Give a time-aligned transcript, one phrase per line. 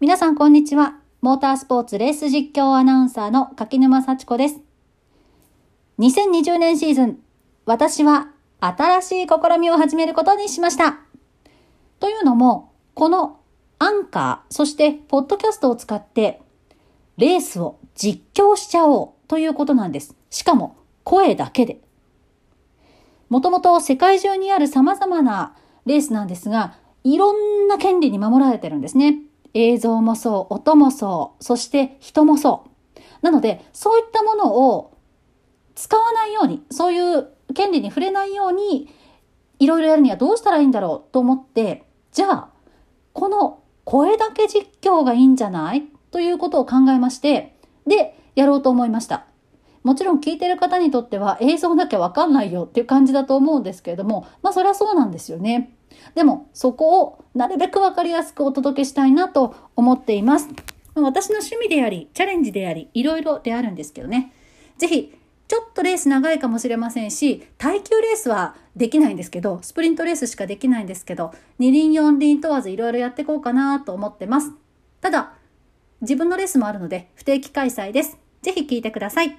[0.00, 0.96] 皆さんこんにちは。
[1.22, 4.60] モータースポーツレース実況アナウンサーの柿沼幸子です。
[6.00, 7.20] 2020年シーズン、
[7.64, 8.26] 私は
[8.58, 10.98] 新しい試みを始めることにしました。
[12.00, 13.38] というのも、この
[13.78, 16.42] アンカー、そしてポッドキャストを使って、
[17.16, 20.16] レースを実況しちゃおうということなんです。
[20.28, 21.80] しかも、声だけで。
[23.28, 25.54] もともと世界中にある様々な
[25.86, 26.74] レースなんですが、
[27.04, 29.23] いろんな権利に守られてるんですね。
[29.54, 32.70] 映像もそう、音もそう、そして人もそう。
[33.22, 34.98] なので、そういったものを
[35.74, 38.88] 使わないように、そういう権利に触れないように、
[39.60, 42.48] いろいろやるにはどうしたらいいんだろうと思って、じゃあ、
[43.12, 45.84] この声だけ実況がいいんじゃない？
[46.10, 49.26] ということを考えまして、で、やろうと思いました。
[49.84, 55.73] もちろん聞いてる方にとっては映像なきゃわかんないよっていう感じだと思うんですけれども、まあそれはそうなんですよね。
[56.14, 60.48] でもそこをなるべくわかりやすくお届けしたいなと思っています。
[60.94, 64.32] 私の趣味であり、チャレンジであり、いろいろであるんですけどね。
[64.78, 65.12] ぜひ、
[65.46, 74.52] ちょっとレース長いかもしれませんし、耐久レースはできないんですけど、スプリントレースしかできないんですけど、二輪四輪問わずいろいろやっていこうかなと思ってます。
[75.00, 75.34] ただ、
[76.00, 78.18] 自分のレースもあるので不定期開催です。
[78.42, 79.38] ぜひ聞いてください。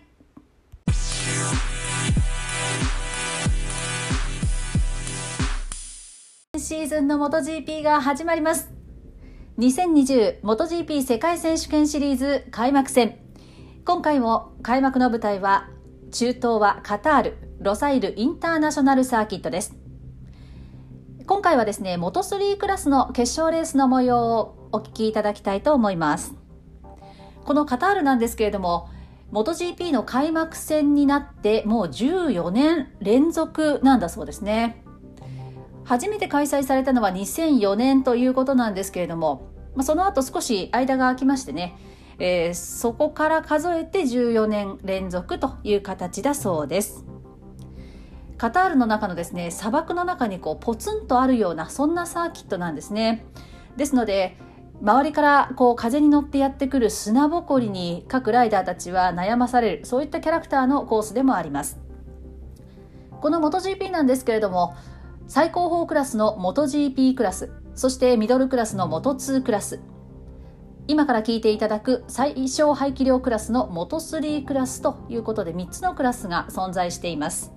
[6.66, 8.73] シーズンの MotoGP が始まります。
[9.59, 13.19] 2020 MotoGP 世界選手権シリーズ開幕戦。
[13.85, 15.69] 今回も開幕の舞台は
[16.11, 19.75] 中東はカタール、ロサイルインターナショナルサーキットです。
[21.27, 26.33] 今回はですね、モト3クラスの決勝レースの模様をお聞きいただきたいと思います。
[27.45, 28.89] このカタールなんですけれども、
[29.31, 34.83] MotoGP の開幕戦になってもう14年連続なんだそうですね。
[35.86, 41.78] 初めて開催されたのは2004年ということなんですけれども、まあ、その後少し間が空きましてね、
[42.17, 47.06] えー、そこから数えて14年連続という形だそうです。
[48.38, 53.25] カタールの中のですね砂漠の中にこうポツンとあるようなそんなサーキットなんですね。
[53.78, 54.38] ですので
[54.81, 61.79] 周りからこう風に乗ってやってくる砂ぼこりに各ライダーたちは悩まされるそういったキャラクターのコースでもあります。
[63.22, 64.75] この MotoGP なんですけれども
[65.28, 69.81] 最高峰クラスの MotoGP クラスそしてミドルクラスの Moto2 クラス。
[70.88, 77.52] 今から聞いていただく最小排気量クラスの Moto3 クラスということで3つのクラスが存在しています。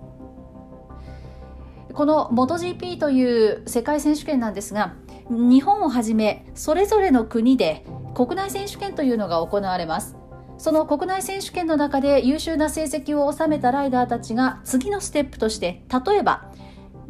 [1.93, 4.95] この MotoGP という世界選手権なんですが
[5.29, 7.85] 日本をはじめそれぞれの国で
[8.15, 10.17] 国内選手権というのが行われます。
[10.57, 16.51] その国内選手権の中で優秀な成績を収めたライダーたちが次のステップとして例えば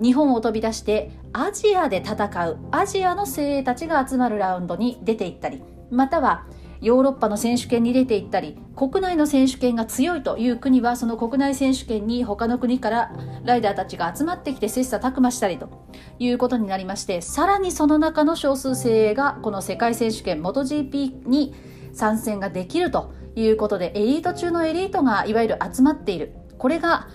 [0.00, 6.46] 日本を飛び出してアジアで戦うアジアの精鋭たちが集まるラウンドに出ていったりまたは
[6.80, 13.12] ヨーロッパの選手権に出ていったり国内の選手権が強いという国はその国内選手権に他の国から
[13.44, 15.88] ライダーたちが集まってきて切磋琢磨したりと
[16.20, 21.54] いうことになりましてさらにその中の少数精鋭がこの世界選手権 MotoGP に
[21.92, 26.32] 参戦ができるということでエリート中のエリートがいわゆる集まっている。
[26.58, 27.08] これが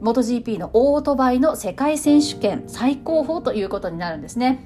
[0.00, 4.64] MotoGP のオートバイの世界選手権最高峰ということになるんですね。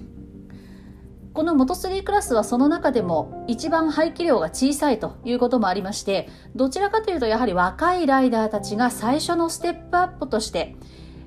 [1.32, 10.76] このモト3クラスはその中でも一番排気量が小さいということもありましてどちらかというとやはり若いライダーたちが最初のステップアップとして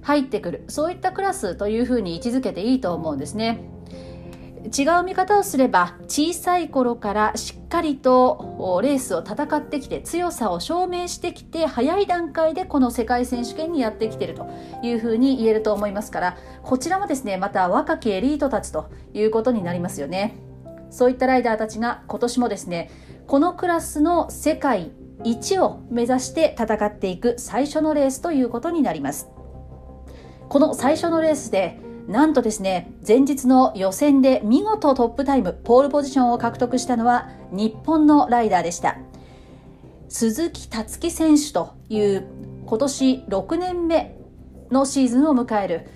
[0.03, 3.74] 入ってくるそういったクラスというふうに位置づけていいと思うんですね。
[4.65, 14.47] 違う見方をすれば小さい頃からしっかりとレースを戦ってきて強さを証明してきて早い段階でこの世界選手権にやってきていると
[14.81, 20.37] いうふうに言えると思いますからこちらもですねまた若きエリートたちということになりますよね。
[20.89, 22.89] そういったライダーたちが今年もですね
[23.27, 24.91] このクラスの世界
[25.23, 29.29] 一を目指して戦っていく最初のレースということになります。
[30.47, 38.97] この最初のレースでなんとですね、前日の予選で見事トップタイム、ポールポジションを獲得したのは日本のライダーでした。
[40.07, 42.27] 鈴木達樹選手という
[42.67, 44.15] 今年6年目
[44.69, 45.87] のシーズンを迎える、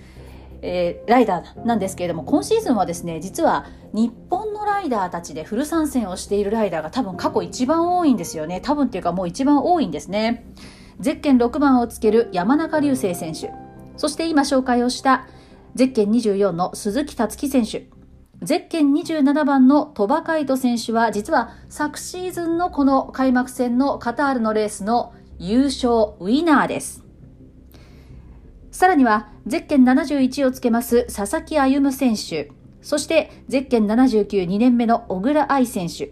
[0.62, 8.60] えー、ライダーなんですけれども、今シーズンはですね、実は日本のライダーたちでフル参戦をしているライダーが多分過去一番多いんですよね。
[8.60, 10.44] 多分っていうかもう一番多いんですね。
[10.98, 13.52] ゼッケン6番をつける山中隆星選手。
[13.96, 15.28] そして今紹介をした
[15.74, 17.88] ゼッケン24の鈴木達樹選手。
[18.42, 27.04] ゼッケン27番の鳥羽海斗選手は実は昨シーズンのこの開幕戦のカタールのレースの優勝ウィナーです。
[28.72, 32.50] さらにはゼッケン71をつけます佐々木歩夢選手。
[32.82, 36.10] そしてゼッケン79、2年目の小倉愛選手。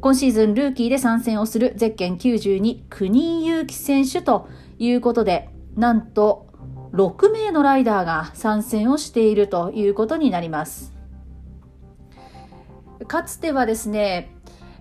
[0.00, 4.48] 今シーズンルーキーで参戦をするゼッケン92、国井祐希選手と
[4.78, 6.48] いうことで、なんと
[6.94, 10.94] 6名のライダーが参戦をしているということになります。
[13.08, 14.30] かつてはですね、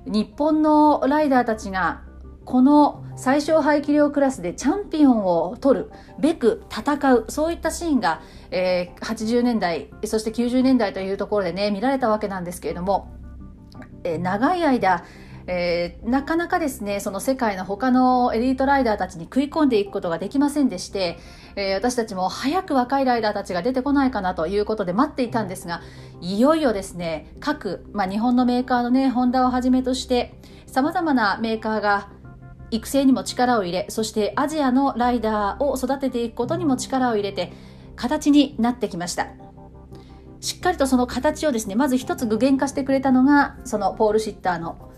[0.06, 2.04] 日本のライダーたちが
[2.46, 8.22] この最小排気量クラスでチャンピオンを取るべく戦うそういったシーンが、
[8.52, 13.14] えー、80年代そして90年代というところでね見られたわけなんですけれども、
[14.04, 15.04] えー、長い間
[15.46, 21.18] えー、なかなかですねその世界の他のエリートライダーたちに食い込んでいくことができませんでして、
[21.56, 25.82] えー、私たちも早く若いライダーたちが出てこないかなということで待っていたんですが
[26.22, 30.34] いよいよですね各、まあ、日本のメーカーのねホンダをはじめとして
[30.66, 32.10] さまざまなメーカーが
[32.72, 37.54] 育成にも力を入れそしてアジアのライダーを育てていくことにも力を入れて
[37.96, 39.28] 形になってきました。
[40.42, 44.92] しっかりとその形をですねまず一つ具現化してくれたのがそのポールシッターの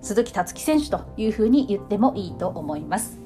[0.00, 3.25] 鈴木達樹選手というふうに言ってもいいと思います。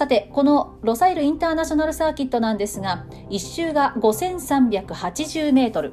[0.00, 5.92] さて、このロサイルインターナショナルサーキットなんですが、1周が5380メートル。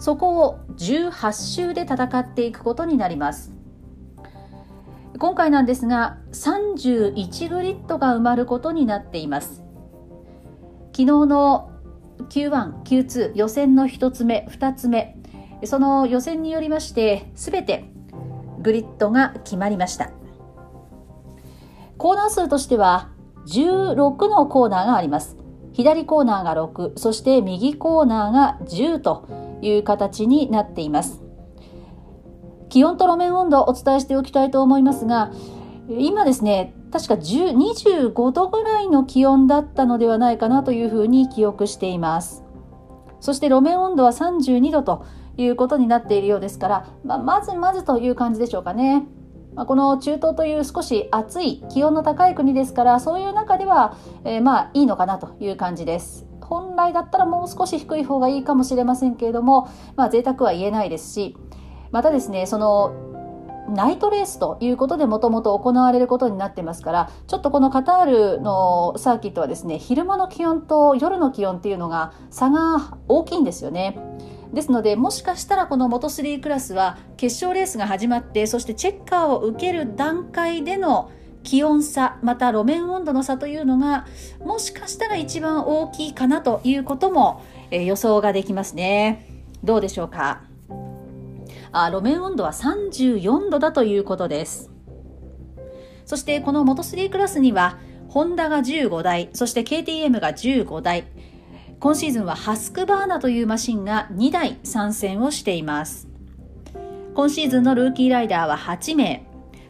[0.00, 3.54] そこを18周で戦っていくことになります。
[5.20, 9.62] 今回なんですが、31グリッドが埋まることになっています。
[10.86, 11.70] 昨日の
[12.28, 15.16] Q1、Q2 予選の1つ目、2つ目、
[15.62, 17.84] その予選によりまして、すべて
[18.62, 20.10] グリッドが決まりました
[21.98, 23.10] コーナー数としては
[23.46, 25.36] 16のコーナーがあります。
[25.72, 29.28] 左コーナーが6そして右コーナーが10と
[29.60, 31.22] いう形になっています。
[32.68, 35.30] 気温と路面温度をお伝えしておきたいと思いますが
[35.88, 42.42] 今ですね確か25度ぐらいの気温だったのではないかなというふうに記憶しています。
[43.20, 45.04] そして路面温度は32度と
[45.36, 49.06] いうことになっているようですから、まあ、まずまずという感じでしょうかね。
[49.56, 56.26] まあ、この中東という少し暑い気温の高い国ですからそういう中では、えー、まあいいのかなという感じです。
[56.42, 61.36] 本来だったらもう少し低い方がいいかもしれませんけれども、まあ、贅沢は言えないですし
[61.90, 62.94] またですねその
[63.68, 73.98] ナイトレースということでもともと行われることになってますからちょっとこのカタールのサーキットはですね昼間の気温と夜の気温っていうのが差が大きいんですよね。
[74.52, 81.10] ですのでもしかしたらこのモト3クラスは決勝レースが始まってそしてチェッカーを受ける段階での
[81.42, 84.06] 気温差また路面温度の差というのが
[84.40, 89.44] もしかしたら一番大きいかなということも、えー、予想ができますね。
[89.62, 90.42] どうでしょうか？
[91.70, 94.70] あ路面温度は34度だということです。
[96.04, 97.78] そしてこのモト3クラスには
[98.08, 101.04] ホンダが15台そして KTM が15台。
[101.78, 106.08] 今シーズンはハスクバーナというマシンが2台参戦をしています。
[107.14, 109.26] 今シーズンのルーキーライダーは8名。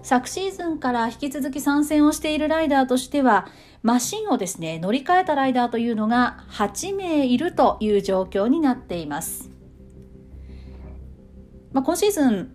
[0.06, 3.48] 昨シーズンから引き続き参戦をしているライダーとしては
[3.82, 9.50] マシンをですね乗り換えたライダーというのが8名いるという状況になっています、
[11.72, 12.52] まあ、今シーズン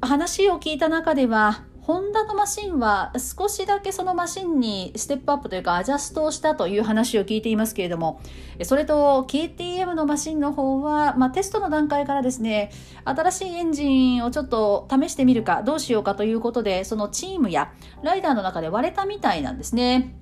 [0.00, 8.20] 話を聞いた中ではホンダのマシンは少しだけそのマシンにステップアップというかアジャストをしたという話を聞いていますけれども、
[8.62, 12.70] それと KTM のマシンの方は、まあ、テストの段階からですね、
[13.06, 20.14] 新しいエンジンをちょっと試してみるか、どうしようかということで、そのチームやライダーの中で割れたみたいなんですね。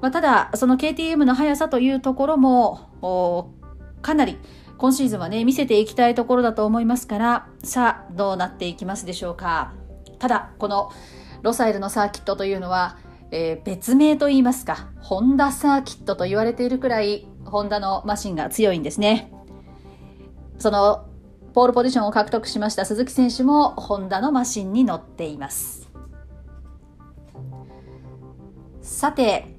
[0.00, 3.52] まあ、ただ、その KTM の速さというところも、
[4.00, 4.38] かなり
[4.78, 9.75] 今シーズンはね、見せていきたいところだと思いますから、さあ、どうなっていきますでしょうか。
[10.18, 10.92] ただこの
[11.42, 12.98] ロサイルのサーキットというのは、
[13.30, 19.30] えー、別名といいますかホンダサーキットと言われているくらいホンダのマシンが強いんですね。
[20.58, 21.06] その
[21.52, 25.88] ポールポジションを獲得しました鈴木選手もホンダのマシンに乗っています。
[28.82, 29.56] さて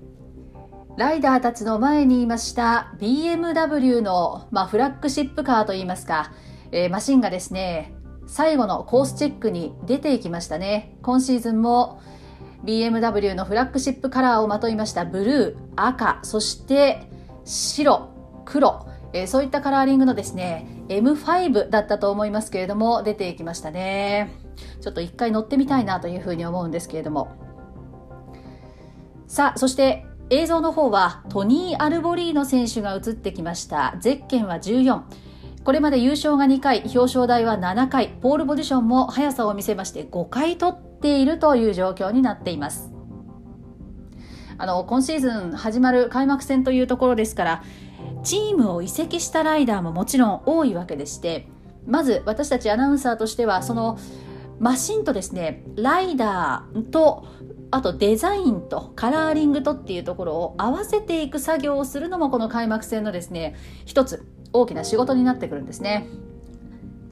[0.97, 6.31] ライダーたちの前にいました BMW の、まあ、フラッグシップカーといいますか、
[6.71, 7.93] えー、マシンがですね
[8.27, 10.95] 最後のコースチェックに出ていきましたね。
[11.01, 12.01] 今シーズンも
[12.65, 15.05] BMW のフラッグシップカラーをまといました。
[15.05, 17.09] ブルー赤そして
[17.45, 18.09] 白
[18.45, 24.33] 黒、えー、そういったカラーリングのですね M5 だったと思いますけれども出ていきましたね。
[24.81, 27.29] ちょっと一回乗ってみたいなというふうに思うんですけれども。
[29.27, 33.95] さあそして映像の方はトニー・アルボリーノ選手が映ってきました。
[34.01, 35.01] ゼッケンは14
[35.67, 42.93] これまで優勝が2回、表彰台は7回、ポールポジションも速さを見せまして5回取っているという状況になっています。
[44.57, 47.63] あの今シーズン始まる開幕戦というところですから、
[48.23, 51.49] チームを移籍したライダーももちろん多いわけでして
[51.85, 53.99] まず私たちアナウンサーとしてはその
[54.59, 57.27] マシンとですねライダーと
[57.71, 63.55] あとデザインとカラーリングとっていうところを合わせていく作業をするのもこの開幕戦のですね
[63.85, 66.07] 一つ大きな仕事になってくるんですね。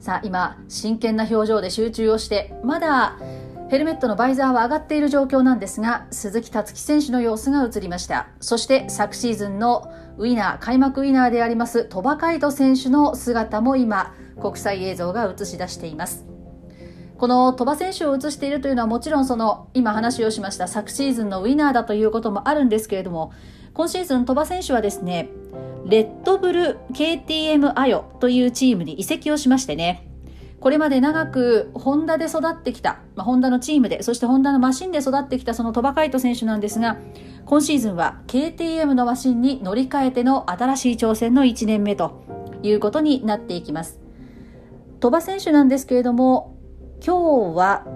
[0.00, 3.16] さあ今真剣な表情で集中をしてまだ
[3.68, 8.28] ヘルメットのバイザーは上がっている状況なんですが鈴木達樹選手の様子が映りました。
[8.40, 16.26] そして昨シーズンのウィナー開幕ウィナーであります鳥羽海斗選手の姿も今国際映像が映し出しています。
[17.18, 23.32] この鳥羽選手を映しているというのはもちろんその今話をしました昨シーズンのウィナーだということもあるんですけれども
[23.72, 25.30] 今シーズン鳥羽選手はですね
[25.86, 30.06] レッドブル KTM アヨというチームに移籍をしましてね。
[30.60, 36.96] これまで長くホンダで育ってきた、まあ、ホンダのチームでそしてホンダのマシンで育ってきたその鳥羽海斗選手なんですが
[37.44, 42.24] 今シーズンは KTM のマシンに乗り換えての新しい挑戦の1年目と
[42.62, 44.00] いうことになっていきます。
[44.98, 46.56] 鳥羽選手なんですけれども
[47.04, 47.86] 今日は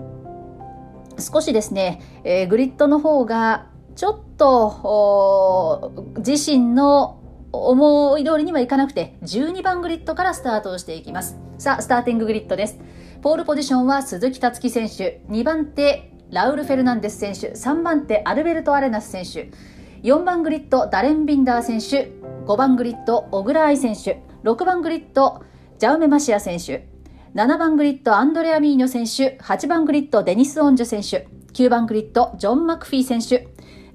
[1.19, 7.20] 少しですね、えー、グリッドの方がちょっと自身の
[7.53, 11.39] 思い通りにはいかなくて12番グリッドからスタートをしていきます。
[11.59, 12.79] さあスターティンググリッドです。
[13.23, 15.23] ポールポジションは鈴木達樹選手。
[15.29, 17.53] 2番手ラウル・フェルナンデス選手。
[17.53, 19.51] 3番手アルベルト・アレナス選手。
[20.03, 22.13] 4番グリッドダレン・ビンダー選手。
[22.47, 24.23] 5番グリッド小倉愛選手。
[24.45, 25.43] 6番グリッド
[25.79, 26.89] ジャウメ・マシア選手。
[27.35, 33.47] 7番グリッドアンドレア・ミーニョ選手、8番グリッドデニス・オンジュ選手、9番グリッドジョン・マクフィー選手、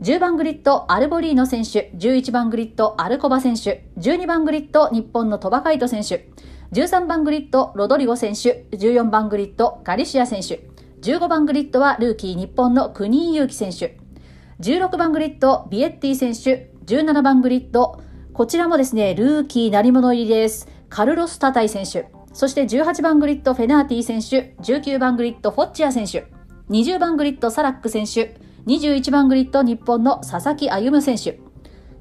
[0.05, 6.29] 10番グリッドアルボリーノ選手、11番グリッドアルコバ選手、12番グリッド日本のトバカイト選手、
[6.73, 10.69] 13番グリッドロドリゴ選手、14番グリッドガリシア選手、
[11.01, 13.97] 15番グリッドはルーキー日本の国井勇輝選手、
[14.59, 17.99] 16番グリッドビエッティ選手、17番グリッド、
[18.31, 20.67] こちらもですね、ルーキー鳴り物入りです。
[20.87, 26.27] カルロス・タタイ選手、そして18番グリッドフェナーティ選手、19番グリッドフォッジア選手、
[26.69, 31.39] 20番グリッドサラック選手、21番グリッド日本の佐々木歩夢選手、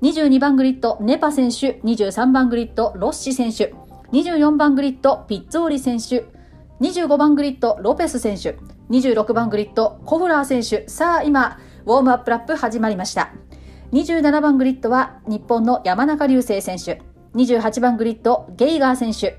[0.00, 3.74] 22番グリッドネパ選手、23番グリッドロッシ選手、
[4.12, 6.24] 24番グリッドピッツォーリ選手、
[6.80, 8.56] 25番グリッドロペス選手、
[8.88, 13.34] 26番グリッドコフラー選手、さあ今、ウォームアップラップ始まりました。
[13.92, 17.02] 27番グリッドは日本の山中琉聖選手、
[17.34, 19.38] 28番グリッドゲイガー選手、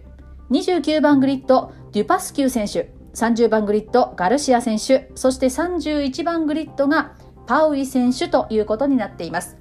[0.52, 7.14] 29番グリッド、デュパスキュー選手、30番グリッド、ガルシア選手、そして31番グリッドが
[7.48, 9.58] パウイ選手ということになっています。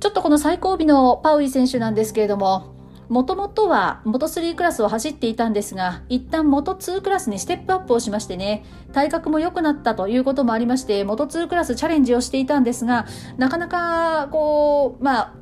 [0.00, 2.74] ちょっとこの最後尾のパウイ選手なんですけれども、
[3.08, 13.06] もともとは元3クラスを走っていたんですが、一旦元2クラスにステップアップをしましてね、体格も良くなったということもありまして、元2クラスチャレンジをしていたんですが、
[13.36, 15.34] なかなか、こう、まあ、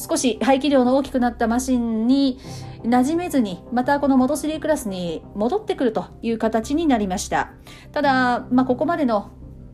[0.00, 2.40] 少し排気量の大きくなったマシンに
[2.82, 7.52] 馴染めずにまたこの元3クラスに戻ってくるという形になりました。
[7.92, 9.30] ただ、まあ、ここまでの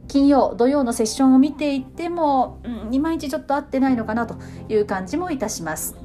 [0.09, 4.37] 金曜土曜のセッションを見ていても、うん、いまいちちょっと合ってないのかなと
[4.69, 5.97] いう感じもいたします。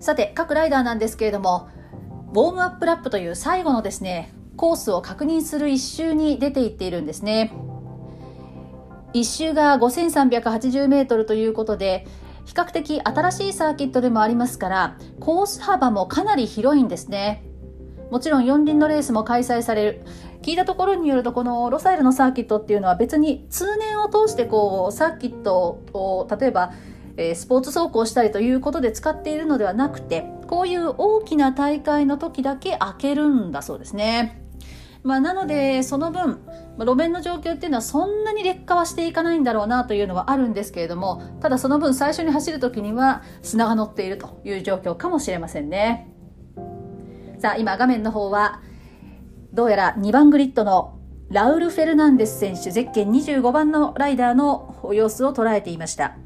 [0.00, 1.68] さて各ライダーなんですけれども
[2.32, 7.52] ウォームアップラップという最後のですねコースを確認する1周に出ていっているんですね。
[9.14, 12.06] 1周が5380メートルということで
[12.46, 17.44] 比較的新しいサーキットでもありますからコース幅もかなり広いんですね
[18.10, 20.04] もちろん四輪のレースも開催される
[20.42, 26.72] 聞いたところによるとこのロサイルのサーキットっていうのは別に通年を通してこうサーキットを例えば
[27.34, 34.43] スポーツ走行したりということで使っているのではなくてこういう大きな大会の時だけ開けるんだそうですね。
[35.04, 36.40] まあ、なのでその分
[36.78, 46.10] 路面の状況っていうのはそんなに劣化はしていかないんだろうなというのはあるんですけれどもただその分最初に走る時には砂が乗っているという状況かもしれませんね。
[47.38, 48.62] さあ今画面の方は
[49.52, 50.98] どうやら2番グリッドの
[51.30, 56.16] ラウル・フェルナンデス選手ゼッケン25番のライダーの様子を捉えていました。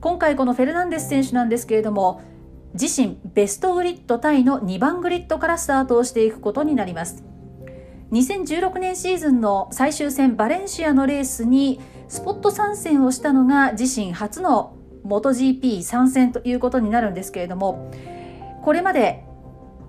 [0.00, 2.20] 今回このフェルナンデス選手なんですけれども
[2.74, 7.35] 自身ベストグリッドタイの2番グリッドからスタートをしていくことになります。
[8.12, 17.90] 2016年シーズンの最終戦バレンシアのレースにスポット参戦をしたのが自身初の MotoGP 参戦ということになるんですけれども
[18.62, 19.24] これまで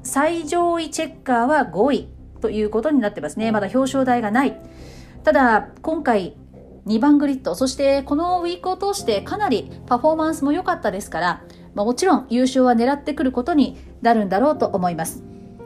[0.03, 2.09] 最上位チェッカーは5位
[2.41, 3.51] ということになってますね。
[3.51, 4.61] まだ表彰台がない。
[5.23, 6.37] ただ今回
[6.85, 11.43] 2番グリッドそしてこのウィークを通してかなりパフォーマンスも良かったですから、
[11.75, 15.23] まあ、もちろん優勝は狙ってくることになるんだろうと思います。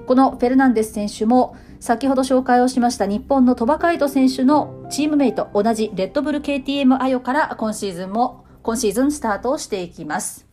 [0.08, 10.51] このフェルナンデス選手も先ほど紹介をしました日本の鳥羽海斗選手のチームメイト同じレッドブル KTM アヨから今シーズンも今シーズンスタートをしていきます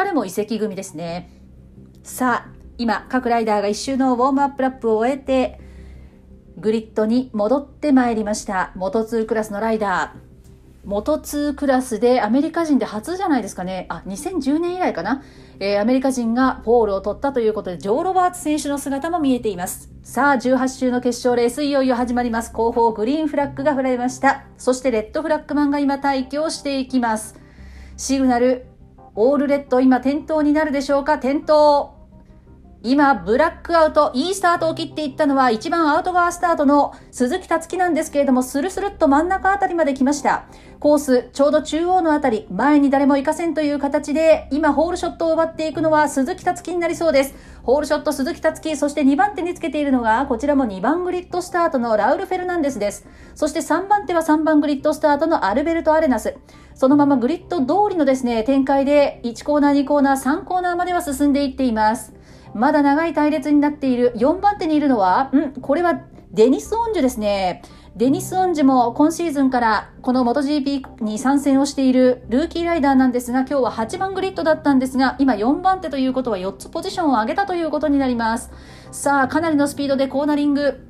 [0.00, 1.30] 彼も移籍組ですね。
[2.02, 5.60] さあ、今、各ライダーが1周のウォームアップラップを終えて、
[6.56, 8.72] グリッドに戻ってまいりました。
[8.76, 10.29] 元2クラスのライダー。
[10.84, 13.86] 元2クラスでアメリカ人で初じゃないですかね。
[13.90, 15.22] あ、2010年以来かな。
[15.58, 19.90] えー、アメリカ人がポールを取ったということで、ジョー・ロバーツ選手の姿も見えています。
[20.02, 22.52] さあ、18周の決勝レースいよいよ始まります。
[22.52, 24.44] 後方グリーンフラッグが振られました。
[24.56, 27.38] そしてレッドフラッグマンが今待機をしていきます。
[27.98, 28.66] シグナル、
[29.14, 31.18] オールレッド今点灯になるでしょうか？
[31.18, 31.99] 点灯。
[32.82, 40.44] 今、ブラックアウト、いいスタートを切っていったのは一番アウト側スタートの鈴木達樹なんですけれども、スルスルっと真ん中あたりまで来ました。
[40.78, 47.34] コース、ちょうど中央のあたり、前に誰も行かせんという形で、今、ホールショットを奪っていくのは鈴木達樹になりそうです。
[47.64, 53.06] ホールショット鈴木達樹、そして2番手につけているのが、こちらも2番グリッドスタートのラウル・フェルナンデスです。
[53.34, 56.34] そして3番手は3番グリッドスタートのアルベルト・アレナス。
[56.74, 62.14] そのままグリッド通りのですね、展開で1コーナー、2コーナー、3コーナーまでは進んでいっています。
[62.54, 66.00] まだ長い隊列になっている4番手にいるのは、うんこれは
[66.32, 67.62] デニス・オンジュですね。
[67.96, 78.52] デニス・オンジュも今シーズンからこの MotoGP に参戦をしているルーキーライダーなんですが、今日は8番グリッドだったんですが、今4番手ということは4つポジションを上げたということになります。
[78.92, 80.89] さあ、かなりのスピードでコーナリング、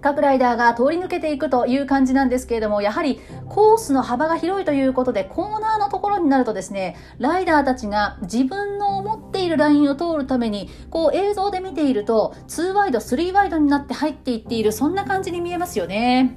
[0.00, 16.36] 各ライダーが通り抜けていくという感じなんですけれども、やはりコースの幅が広いということで、コーナーのところになるとですね、ライダーたちが自分の思っているラインを通るために、こう映像で見ていると、2ワイド、3ワイドになって入っていっている、そんな感じに見えますよね。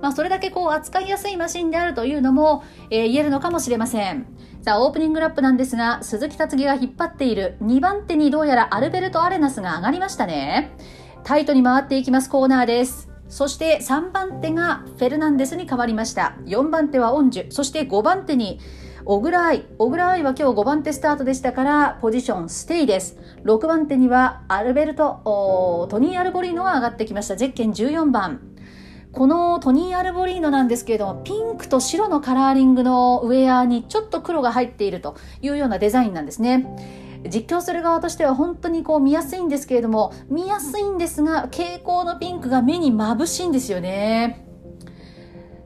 [0.00, 4.26] まあ、それだけこう扱いやすいマシンであるというのも、えー、言えるのかもしれません。
[4.62, 10.72] さあ、オープニングラップなんですが、鈴木達樹が引っ張っている2番手にどうやらアルベルト・アレナスが上がりましたね。
[11.24, 13.08] タイトに回っていきますコーナーです。
[13.28, 16.34] そして3番手がフェルナンデスに変わりました。
[16.46, 17.50] 4番手はオンジュ。
[17.50, 18.58] そして5番手に
[19.04, 19.66] 小倉愛。
[19.78, 23.18] 小倉愛は今日5番手スタートでしたから、ポジションステイです。
[23.44, 27.36] 6番手にはアルベルト、トニー・アルボリーノが上がってきました。
[27.36, 28.40] ゼッケン14番。
[29.12, 36.66] このトニー・アルボリーノなんですけれども、ピンクと白のカラーリングのウェアにちょっと黒が入っているというようなデザインなんですね。
[37.28, 44.46] 実況する側としては本当にこう見やすいんですけれども見やすいんですが蛍光のピンクが目に眩しいんですよね。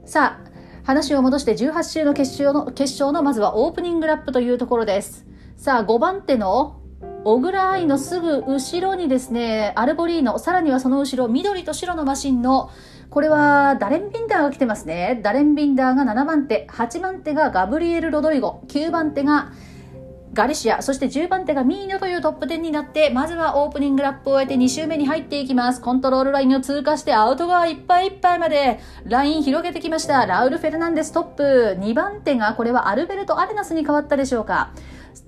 [0.05, 0.51] さあ
[0.85, 5.27] 話を戻して18周の決勝の決勝のまずはオープニングラップというところです。
[5.57, 6.81] さあ5番手の
[7.25, 12.71] 小倉愛のすぐ後ろにですねアルボリーノさらにはその後ろ緑と白のマシンの
[13.09, 15.21] これはダレンビンダーが来てますね。
[15.23, 19.53] ダレンビンダーが7番手8番手がガブリエル・ロドリゴ9番手が
[20.35, 25.81] ガリシア、そして10番手がミーニョというトップ10になって、まずはオープニングラップを終えて2周目に入っていきます。
[25.81, 30.27] コントロールラインを通過してアウト側いっぱいいっぱいまでライン広げてきました。
[30.27, 31.79] ラウル・フェルナンデストップ。
[31.81, 34.71] 2番手が、これはアルベルト・アレナスに変わったでしょうか。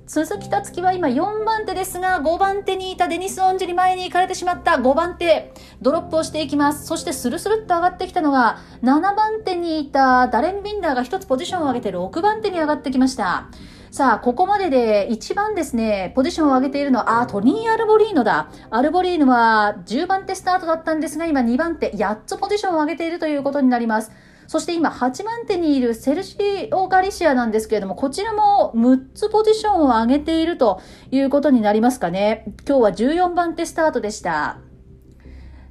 [0.09, 6.87] 鈴木竜生は今4番手ですが、5番手にいたデニス・オンジュに前に行かれてしまった5番手、ドロップをしていきます。
[6.87, 13.47] そしてスルスルっと上がってきたのが、7番手にいたダレン・ビンダーが1つポジションを上げて6番手に上がってきました。
[13.97, 18.51] さあ、ここまでで一番ですね、ポジションを上げているのは、あ、トニー・アルボリーノだ。
[18.69, 24.13] アルボリーノは10番手スタートだったんですが、今2番手、8つポジションを上げているということになります。
[24.49, 32.45] そして今8番手にいるセルシーオー・ガリシアなんですけれども、こちらも6つポジションを上げているということになりますかね。
[32.69, 34.59] 今日は14番手スタートでした。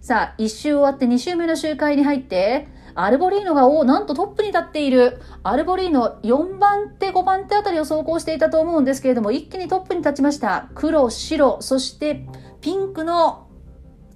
[0.01, 5.21] さあ、1周終わって2周目の周回に入って、アルボリーノが、おなんとトップに立っている。
[5.43, 10.69] アルボリーノ4番手、5番手あたりを走行していたと思うんですけれども、一気にトップに立ちました。
[10.73, 12.25] 黒、白、そして
[12.61, 13.47] ピンクの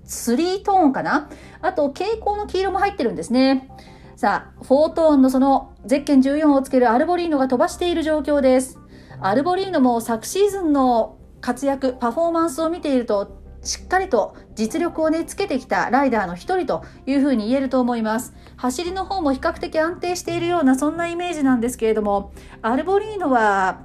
[0.05, 1.29] スリートーンかな？
[1.61, 3.69] あと、蛍光の黄色も入ってるんですね。
[4.15, 8.79] さあ、フォートーンのそのゼッケン14をつけるアルボリーノが飛ばしている状況です。
[9.21, 18.33] アルボリーノも昨シーズンの活躍、パフォーマンスを見ていると、しっかりと実力をね、つけてきたライダーの一人というふうに言えると思います。
[18.57, 23.81] 走りの方も比較的安定しているようなそんなイメージなんですけれども、アルボリーノは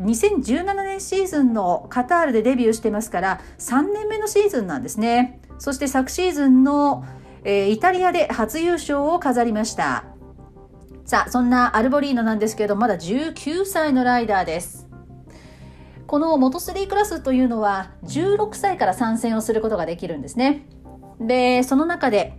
[0.00, 5.40] 2017年シーズンのカタールでデビューしてますから3年目のシーズンなんですね。
[5.58, 7.04] そして昨シーズンの、
[7.44, 10.04] えー、イタリアで初優勝を飾りました。
[11.06, 14.85] さあ、そんなアルボリーノなんですけれどまだ19歳のライダーです。
[16.06, 20.66] このモト3クラスというのは16歳から参戦をすることができるんですね。
[21.20, 22.38] で、その中で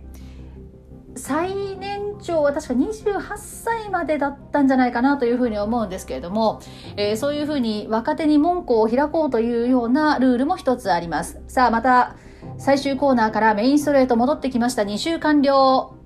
[1.16, 6.60] 最年長は確か28歳までだったんじゃないかなというふうに思うんですけれども、
[6.96, 11.40] えー、そういうふうに若手に門戸を開こうというようなルールも一つあります。
[11.48, 12.16] さあ、また
[12.56, 14.82] 最終コーナーからメインストレート戻ってきました。
[14.82, 15.97] 2周完了。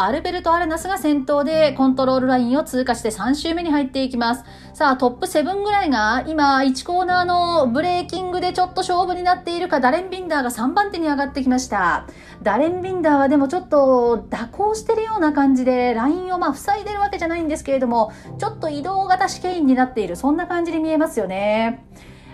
[0.00, 4.44] アルベルト・アレナスが先頭でコントロールラインを通過して3周目に入っていきます。
[4.72, 12.06] さあ、トップ7ぐらいが今1コーナーのブレーキングでちょっと勝負になっているか、ダレン・ビンダーが3番手に上がってきました。
[12.44, 21.84] ダレン・ビンダーはでもちょっと蛇行してるような感じで、ラインをまあ塞いでるわけじゃないんですけれども、ちょっと移動型試験員になっている、そんな感じに見えますよね。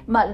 [0.06, 0.26] まあ、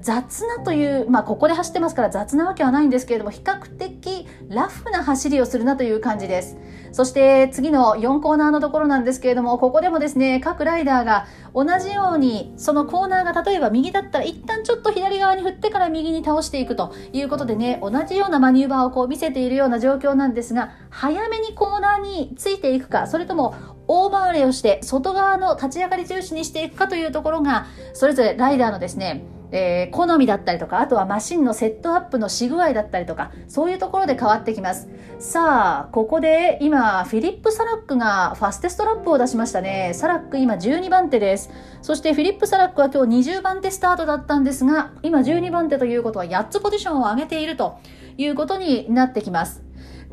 [0.00, 6.56] 雑なという、まあ、ここで走ってますから雑なわけはないんですけれども、比較的ラフな走りをするなという感じです。
[6.92, 23.54] そして次の4コーナーのところなんですけれども、ここでもですね、各ライダーが同じように、そのコーナーが例えば右だったら一旦ちょっと左側に振ってから右に倒していくということでね、同じようなマニューバーをこう見せているような状況なんですが、早めにコーナーについていくか、それとも
[23.92, 29.24] 大回りをして外側の立ち上がり重視にしていくかというところがそれぞれライダーのですね
[29.54, 34.88] えー、好みだったりとかあとはマシンのセットアップのし具合だったりとかそういうところで変わってきます。
[35.18, 39.92] さあここで今フィリップ・サラックがファステストラップを出しましたね。
[39.94, 41.50] サラック今12番手です。
[41.82, 47.78] そしてフィリップ・サラックは今日20番手スタートだったんですが今12番手ということは8つポジションを上げていると
[48.16, 49.62] いうことになってきます。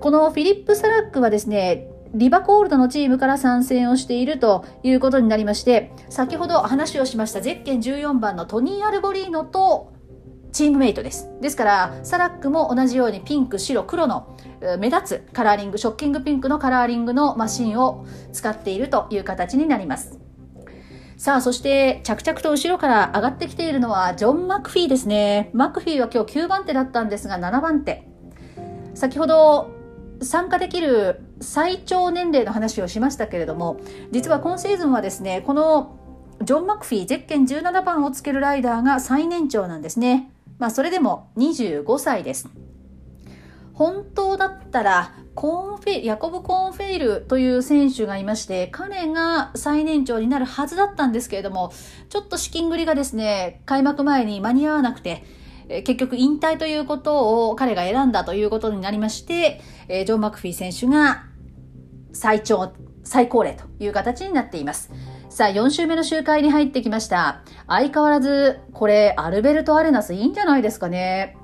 [0.01, 9.93] このフィリップ・サラックはですねリバコールドのチームから参戦をしているということになりまして、先ほど話をしましたゼッケン14番のトニー・アルボリーノと
[10.51, 11.29] チームメイトです。
[11.41, 14.35] ですから、サラックも同じようにピンク、白、黒の
[14.79, 20.19] 目立つカラーリング、ショッキングピンクのカラーリングのマシンを使っているという形になります。
[21.17, 25.51] さあ、そして着々と後ろから上がってきているのはジョン・マクフィーですね。
[25.53, 28.07] マクフィーは今日9番手だったんですが7番手。
[28.95, 29.78] 先ほど
[30.21, 33.79] 参加できる最長年齢の話をしましたけれども
[34.11, 35.99] 実は今シーズンはですねこの
[36.43, 40.31] ジョン・マクフィーゼッケン17番をつけるライダーが最年長なんですね。
[40.57, 42.49] まあそれでも25歳です。
[43.73, 51.71] 本当だったらコーンフェヤコブ・コーンフェイルという選手がいまして彼が最年長になるはずだったんですけれども
[52.09, 55.23] ちょっと資金繰りがですね開幕前に間に合わなくて
[55.69, 61.25] 結局引退ということを彼が選んだということになりまして、えジョン・マクフィー選手が
[62.11, 64.91] 最長、最高齢という形になっています。
[65.29, 67.43] さあ、4週目の周回に入ってきました。
[67.67, 71.37] 相変わらず、これ、アルベルト・アレナスいいんじゃないですかね。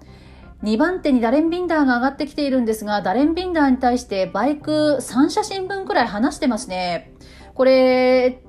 [0.64, 7.14] 2番手にダレン・ビンダーが上がってきているんですが、ダレン・ビンダーに対してバイク3写真分くらい離してますね。
[7.54, 8.44] これ、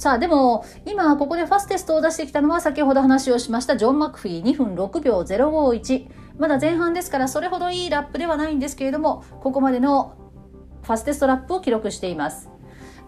[0.00, 6.06] さあ、でも、今、ここでファステストを出してきたのは、先ほど話をしましたジョン・マクフィー2分6秒051。
[6.38, 10.16] まだ前半ですから、それほどいいラップではないんですけれども、ここまでの
[10.84, 12.48] ファステストラップを記録しています。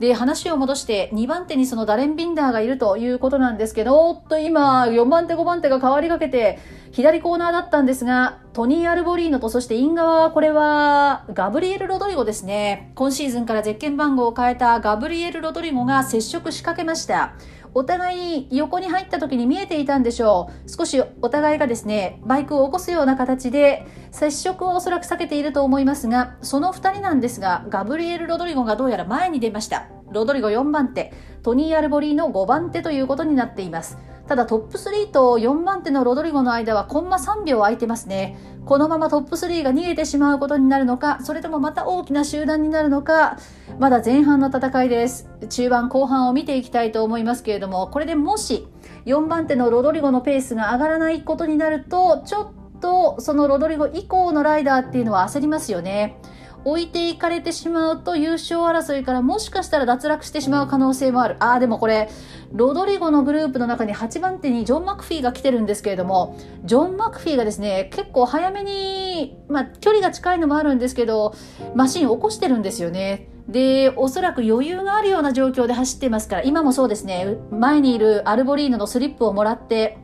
[0.03, 6.59] で、話を戻して、2番手にそのダレン・ビンダーがいるということなんですけど、おっと今、4番手、5番手が変わりかけて、
[6.91, 12.91] 左コーナーだったんですが、トニー・アルボリーノと、そしてイン側は、これは、ガブリエル・ロドリゴですね。
[12.97, 17.35] 今シーズンからゼッケン番号を変えたガブリエル・ロドリゴが接触しかけました。
[17.75, 20.71] お互い横に入った時に見えていたんでしょう。
[20.71, 29.89] 少しお互いがですね、バイクを起こすような形で、接触をおそらく避けていると思いますが、その2人なんですが、ガブリエル・ロドリゴがどうやら前に出ました。
[30.11, 33.97] ロドリゴ4番手、トニー・アルボリーの5番手ということになっています。
[34.33, 38.39] ただトップ3と4番手のロドリゴの間はコンマ3秒空いてますね。
[38.65, 43.37] このままトップ3が逃げてしまうことになるのか、それともまた大きな集団になるのか、
[43.79, 45.29] まだ前半の戦いです。
[45.51, 48.67] 中盤後半を見ていきたいと思いますけれども、これでもし
[49.05, 56.19] 4番手のロドリゴのペースが上がらないことになると、ちょっとそのロドリゴ以降のライダーっていうのは焦りますよね。
[56.65, 61.37] 置いていかれてしまうと優勝争いからもしかしたら脱落してしまう可能性もある。
[61.41, 62.09] ああ、でもこれ、
[62.53, 71.35] ロドリゴのグループの中に8番手にジョン・マクフィーが来てるんですけれども、ジョン・マクフィーがですね、結構早めに、まあ、距離が近いのもあるんですけど、
[71.75, 73.29] マシン起こしてるんですよね。
[73.49, 79.99] で、おそらく余裕があるような状況で走ってますから、今もそうですね、前にいるアルボリーノのスリップをもらって、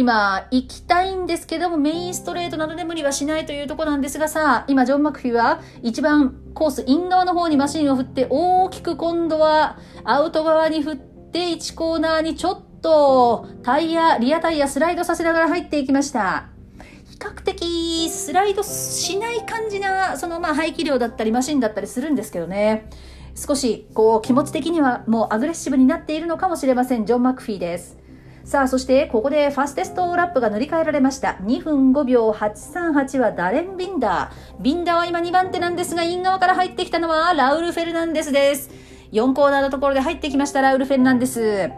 [0.00, 16.46] 今、行きたいんですけども、メインストレートなどで無理はしないというところなんですがさあ、今、ジョン・マクフィーは一番コースイン側の方にマシンを振って、大きく今度はアウト側に振って、1コーナーにちょっとタイヤ、リアタイヤスライドさせながら入っていきました。
[17.10, 22.88] 比較的スライドしない感じな、そのまあ排気量だったりマシンだったりするんですけどね。
[23.34, 27.04] 少しこう気持ち的にはもうアグレッシブになっているのかもしれません。
[27.04, 27.99] ジョン・マクフィーです。
[28.50, 31.36] さあ、そしてここでファステストラップが塗り替えられました。
[31.42, 34.60] 2分5秒838はダレン・ビンダー。
[34.60, 38.70] ビンダーは今2番手なんですが、イン側から入ってきたのはラウル・フェルナンデスです。
[39.12, 41.70] 4コーナーのところで入ってきましたラウル・フェルナンデス。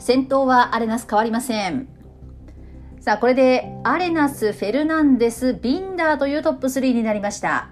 [0.00, 1.86] 先頭はアレナス変わりません。
[2.98, 7.68] さあ、これでアレナス、フェルナンデス、ビンダーというトップ3になりました。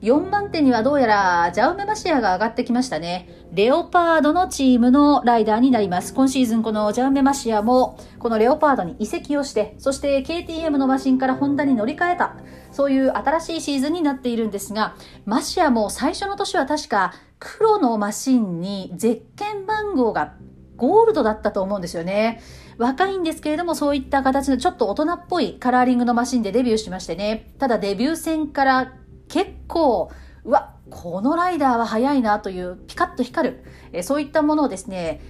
[0.00, 3.28] 4番手にはどうやらジャウメマシアが上がってきましたね。
[3.52, 6.14] レオパードのチームのライダーになります。
[6.14, 12.36] 今シーズンこのジャウメマシアもこのレオパードに移籍をして、そして KTM のマシンからホンダに乗り換えた、
[12.70, 20.34] そういう新しいシーズンになっているんですが、マシアも最初の年は確か黒のマシンにゼッケン番号が
[20.76, 22.40] ゴールドだったと思うんですよね。
[22.78, 27.52] 若いんですけれども、そういった形のちょっと大人っぽいカラーリングのマシンでデビューしましてね。
[27.58, 28.92] ただデビュー戦から
[29.28, 30.10] 結構、
[30.44, 35.20] うわ、このライダーは速いなというピカッと光る、えそういったものをですね、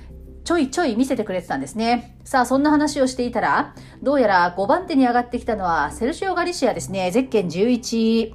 [0.44, 2.16] ちょいちょい見せてくれてたんですね。
[2.24, 7.10] さあ、そんな話をしていたら、どうやら5番手に上がってきたのはセルシオ・ガリシアですね。
[7.10, 8.34] ゼッケン11。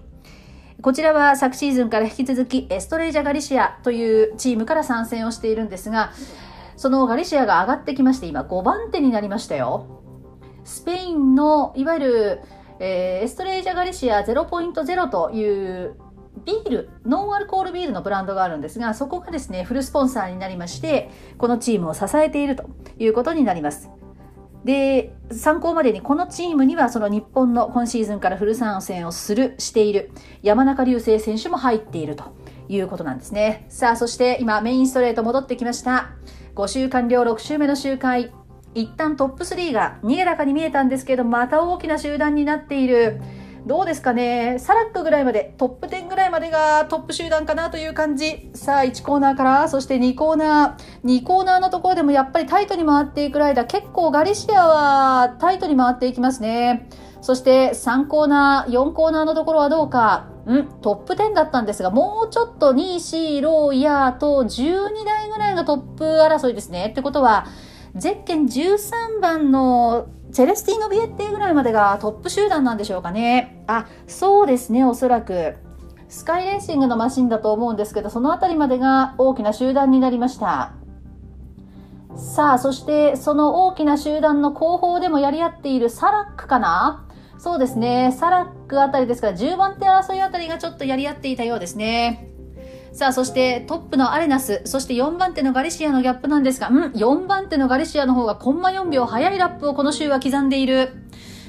[0.81, 6.11] こちらは昨シーズンから引き続きエストレージャ・ガリシアというチームから参戦をしているんですが、
[6.75, 10.01] そのガリシアが上がってきまして、今5番手になりましたよ。
[10.65, 12.41] スペインの、いわゆる、
[12.85, 15.95] えー、エストレージャガリシア0.0という
[16.43, 22.65] ビール、ノンアルコールビールのブランドがあるんですが、そこがですね、フルスポンサーになりまして、このチームを支えていると
[22.99, 23.89] いうことになります。
[24.65, 32.35] で、参考までにこのチームにはその日本の今シーズンからフル参戦をする、している山中隆星選手も入っていると
[32.67, 33.65] いうことなんですね。
[33.69, 36.09] さあ、そして今メインストレート戻ってきました。
[36.55, 38.33] 5週完了6週目の周回。
[38.75, 43.21] 一旦トップ3が逃げ高に見えたんですけど、また大きな集団になっている。
[43.65, 48.51] どうですかねサラックぐらいまで、トップ10ぐらいまでがトップ集団かなという感じ。
[48.53, 51.07] さあ、1コーナーから、そして2コーナー。
[51.07, 56.89] 2コーナーのところでもやっぱりタイトに回っていく間、結構ガリシアはタイトに回っていきますね。
[57.21, 60.27] そして3コーナー、4コーナーのところはどうか。
[60.45, 66.87] んトップ10だったんですが、もうちょっと2、4、ロー、ヤーと12台ぐらいがトップ争いですね。
[66.87, 67.47] ってことは、
[67.95, 73.63] ゼッケン13番のセレスティーノ・ビエッティぐらいまでがトップ集団なんでしょうかね。
[73.67, 75.55] あ、そうですね、おそらく。
[76.09, 80.73] スカイレーシングのマシンだと思うんですけど、その辺りまでが大きな集団になりました。
[82.15, 88.11] さあ、そしてその大きな集団の後方でもやり合っているサラックかなそうですね。
[88.17, 92.32] サラックあたりですから、10番手争いあたりがちょっとやり合っていたようですね。
[92.93, 100.93] さあ、そしてトップのアレナス、そして4番手のガリシアのギャップなんですが、うん、4番手のガリシアの方がコンマ4秒早いラップをこの週は刻んでいる。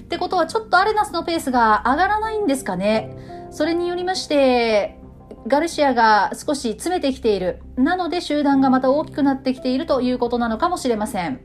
[0.01, 3.15] ってことは、ちょっとアレナスのペースが上がらないんですかね。
[3.51, 4.99] それによりまして、
[5.47, 7.61] ガルシアが少し詰めてきている。
[7.77, 11.41] なので集団がまた大きくなってきているということなのかもしれません。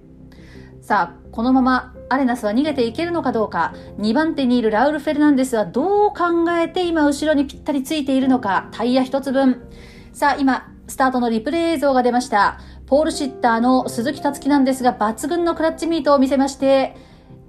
[0.81, 9.61] さあ、このままアレナスは逃げていけるのかどうか、2番手にいるラウル・フェルナンデスはどう考えて今後ろにぴったりついているのか、タイヤ1つ分。
[10.11, 12.59] さあ、今、スタートのリプレイ映像が出ました。
[12.87, 16.95] ポールシッターの鈴木達樹なんですが、抜群のクラッチミートを見せまして、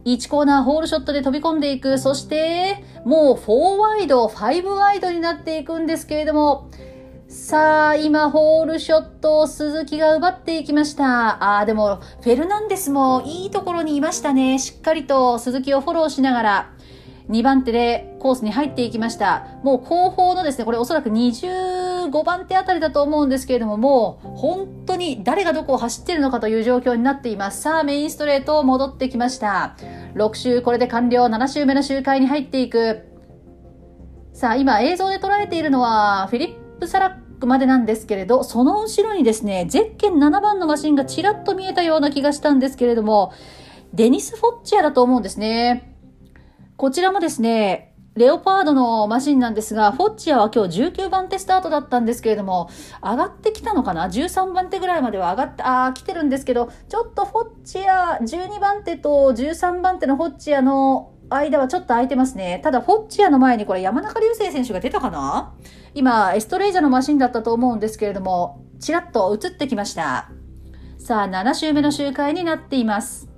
[0.05, 1.99] 1コーナーホールショットで飛び込んでいく。
[1.99, 6.71] そして、もう4ワイド、5ワイドになっていくんですけれども、
[7.29, 11.43] さあ、今、ホールショットを鈴木が奪っていきました。
[11.43, 14.59] ああ、でも、フェルナンデスもいいところにいましたね。
[14.59, 16.71] しっかりと鈴木をフォローしながら、
[17.31, 19.47] 2番手でコースに入っていきました。
[19.63, 27.63] もう後方のですね、これおそらく25番手あたりだと思うんですけれども、もう本当に誰がどこを走ってるのかという状況になっています。
[27.63, 29.77] さあ、メインストレート戻ってきました。
[30.15, 31.25] 6周、これで完了。
[31.27, 33.07] 7周目の周回に入っていく。
[34.33, 43.33] さあ、今映像で捉えているのは、フィリップ・サラックまでなんですけれど、その後ろにですね、ゼッケン7番のマシンがちらっと見えたような気がしたんですけれども、
[43.93, 45.90] デニス・フォッチアだと思うんですね。
[46.81, 52.71] こちらもですね、レオパードのマシンなんですが、フォッチアは今日19番手スタートだったんですけれども、
[53.03, 62.63] 上がってきたのかな ?13 番手ぐらいまでは上がって、ああ、来てるんですけど、ちょっとフォッチア、12番手と13番手のフォッチアの間はちょっと空いてますね。
[62.65, 65.53] ただ、フォッチアの前にこれ山中隆星選手が出たかな？
[65.93, 70.31] 今、エストレージャのマシンだったと思うんですけれども、ちらっと映ってきました。
[70.97, 73.30] さあ、7周目の周回になっています。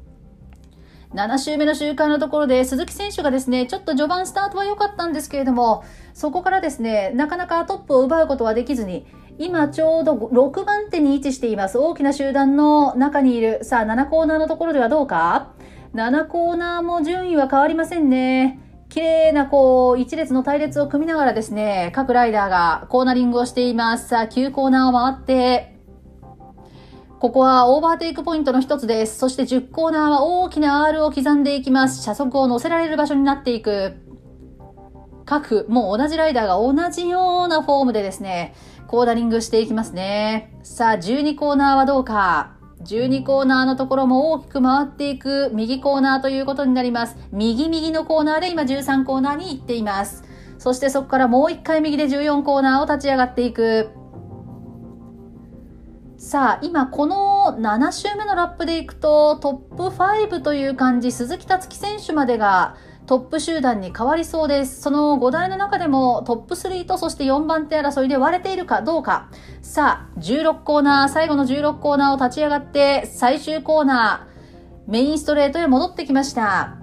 [1.15, 9.07] 7周目の周回のところで鈴木選手がですね、ちょっと序盤スタートは良かったんですけれども、そこからですね、なかなかトップを奪うことはできずに、
[9.39, 11.79] 今ちょうど6番手に位置しています。
[11.79, 13.63] 大きな集団の中にいる。
[13.63, 15.53] さあ、7コーナーのところではどうか
[15.95, 18.59] ？7コーナーも順位は変わりませんね。
[18.89, 24.09] 綺麗なこう、一列の隊列を組みながらですね、各ライダーがコーナリングをしています。
[24.09, 25.72] さあ、9コーナーを回って、
[27.23, 29.17] ここはオーバーテイクポイントの一つです。
[29.17, 32.03] そして10コーナーは大きな R を刻んでいきます。
[32.03, 33.95] 車速を乗せられる場所になっていく。
[35.25, 38.57] 各、もう同じライダーが同じようなフォームでですね、
[38.89, 40.59] コーナリングしていきますね。
[40.65, 42.57] さあ、12コーナーはどうか
[42.87, 47.17] 12コーナーのところも大きく回っていく右コーナーということになります。
[47.31, 50.25] 右右のコーナーで今13コーナーに行っています。
[50.59, 54.02] そしてそこからもう1回右で14コーナーを立ち上がっていく。
[56.23, 64.83] さあ、今この7周目のラップでいくとトップ5という感じ、鈴木達樹選手までがトップ集団に変わりそうです。
[64.83, 69.31] その5台の中でもトップ3とそして4番手争いで割れているかどうか。
[69.63, 76.82] さあ、16コーナー、最後の16コーナーを立ち上がって最終コーナー、メインストレートへ戻ってきました。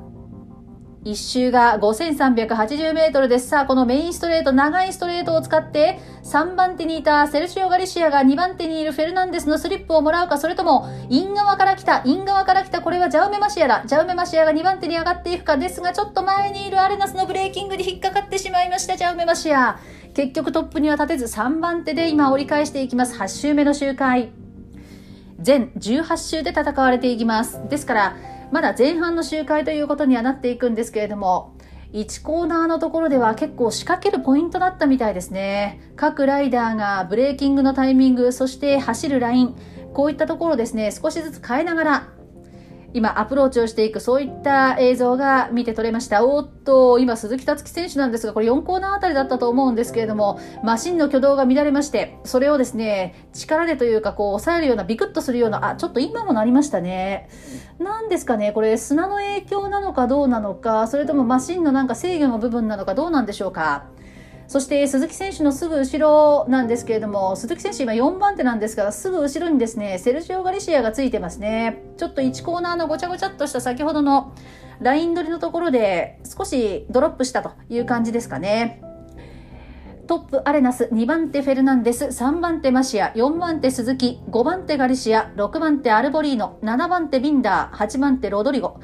[1.06, 3.48] 一周が5380メートルです。
[3.48, 13.84] さあ、このメインストレート、長いストレートを使って、3番手にいたセルシオ・ガリシアが2番手にいるフェルナンデスのスリップをもらうか、それとも、イン側から来た、イン側から来た、これはジャウメマシアだ。
[13.86, 19.80] ジャウメマシアが2番手に上がっていくか、ですが、ちょっと前にいるアレナスのブレーキングに引っかかってしまいました、ジャウメマシア。
[20.14, 23.18] 結局トップには立てず3番手で今折り返していきます。
[23.18, 24.32] 8周目の周回。
[25.40, 27.62] 全18周で戦われていきます。
[27.70, 28.16] ですから、
[28.52, 31.56] まだ前半の周回ということにはなっていくんですけれども、
[31.94, 35.80] 1コーナーのところでは結構仕掛けるポイントだったみたいですね。
[35.96, 39.56] 各ライダーがブレーキングのタイミング、そして走るライン、
[39.94, 42.08] こういったところですね、少しずつ変えながら
[42.94, 46.26] 今アプローチをしていくそういった映像が見て取れました。
[46.26, 57.30] おっと今鈴木達樹選手なんですがこれ4コーナーあたりだったと思うんですけれどもマシンの挙動が乱れましてそれをですね力でというかこう抑えるようなビクッとするようなあちょっと今もなりましたね。
[57.80, 63.86] 何ですかねこれ砂の影響なのかどうなのかそれともマシンのなんか制御の部分なのかどうなんでしょうか。
[64.50, 71.84] そして鈴木選手のすぐ後ろなんですけれども、鈴木選手今4番手なんですが、すぐ後ろにですね、セルジオ・ガリシアがついてますね。
[71.98, 74.34] ちょっと1コーナーのごちゃごちゃっとした先ほどの
[74.82, 78.82] ライン取りのところで少しドロップしたという感じですかね。
[80.08, 88.80] トップアレナス、2番手フェルナンデス、3番手マシア、4番手鈴木、5番手ガリシア、6番手アルボリーノ、7番手ビンダー、8番手ロドリゴ。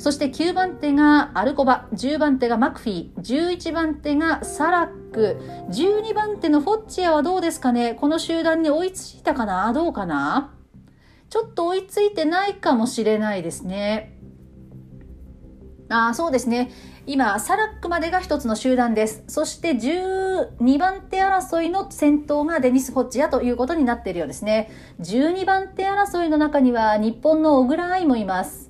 [0.00, 5.36] そして9番手がアルコバ、10番手がマクフィー、11番手がサラック、
[5.68, 7.92] 12番手のフォッチアはどうですかね？
[8.00, 9.70] この集団に追いついたかな？
[9.74, 10.54] どうかな？
[11.28, 14.16] ちょっと追いついてないかもしれないですね。
[15.90, 16.70] ああそうですね。
[17.06, 19.24] 今、サラックまでが一つの集団です。
[19.28, 24.70] そして12番手争いの先頭がデニス・ホッチアということになっているようですね。
[25.00, 28.69] 12番手争いの中には日本の小倉愛もいます。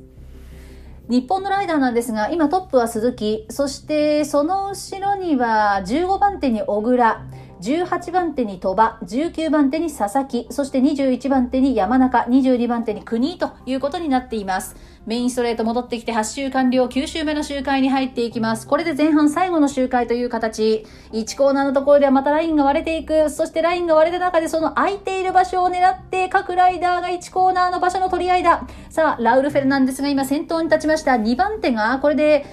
[1.11, 7.27] 日本のライダーなんですが、今トップは鈴木、そしてその後ろには15番手に小倉、
[7.61, 14.77] 18番手に鳥羽、19番手に佐々木、そして21番手に山中、22番手に国ということになっています。
[15.07, 18.67] メインストレート戻ってきて8周完了、9周目の周回に入っていきます。
[18.67, 20.87] これで前半最後の周回という形。
[21.13, 23.29] 1コーナーのところではまたラインが割れていく。
[23.29, 28.67] そしてラインが割れた中でその空いている場所を狙って各ライダーが1コーナーの場所の取り合いだ。
[28.89, 31.13] さあ、ラウル・フェルナンデスが今先頭に立ちました。
[31.13, 32.47] 2番手がこれで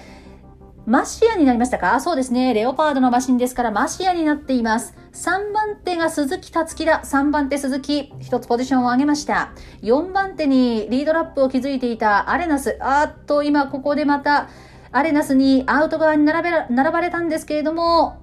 [0.87, 1.99] マシアになりましたか？
[1.99, 2.53] そうですね。
[2.53, 4.95] レオパードのマシンですからマシアになっています。
[5.11, 7.01] 3番手が鈴木達樹だ。
[7.03, 8.13] 3番手鈴木。
[8.21, 9.51] 一つポジションを上げました。
[9.81, 12.77] 4番手にリードラップを築いていたアレナス。
[12.79, 14.47] あっと、今ここでまた
[14.93, 18.21] アレナスにアウト側に並べら並ばれたんですけれども、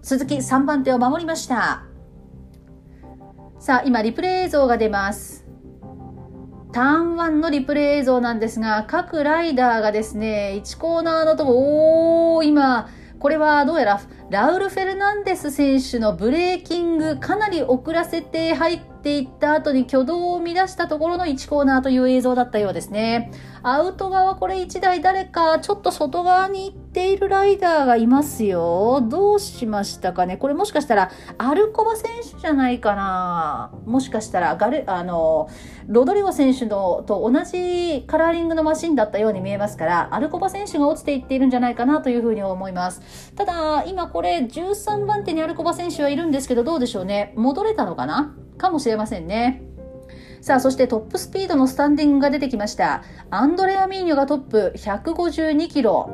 [0.00, 1.82] 鈴木3番手を守りました。
[3.58, 5.43] さあ、今リプレイ映像が出ます。
[6.74, 12.88] ターン1のリプレイ映像なんですが、各ライダーがですね、1コーナーのとこ、おー、今、
[13.20, 23.30] これはどうやらラウル・フェルナンデス選手のブレーキングかなり遅らせて入っていった後に挙動を乱したところの1コーナーという映像だったようですね。
[23.62, 29.06] アウト側これ1台誰かちょっと外側に行っているライダーがいますよ。
[29.08, 35.48] どうしましたかねこれもしかしたらアルコバ選手じゃないかなもしかしたらガル、あの、
[35.86, 43.32] ロドリゴ選手のと同じカラーリングのマシンだったように見えますから、アルコバ選手が落ちていっているんじゃないかなというふうに思います。
[43.34, 47.34] ただ、今これ13番手にアルコバ選手はいるんですけど、どうでしょうね。
[47.36, 48.36] 戻れたのかな？
[48.56, 49.64] かもしれませんね。
[50.40, 53.02] さあ、そしてトップスピードのスタンディングが出てきました。
[53.30, 56.10] アンドレア・ミーニョがトップ、152キロ。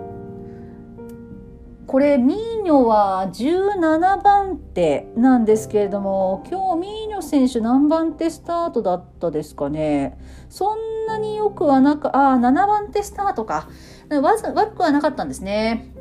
[1.87, 10.19] これ、ミーニョは17番手なんですけれども、今日ミーニョ選手何番手スタートだったですかね。
[10.49, 13.69] そんなによくはなく、あ、7番手スタートか。
[14.09, 15.93] 悪くはなかったんですね。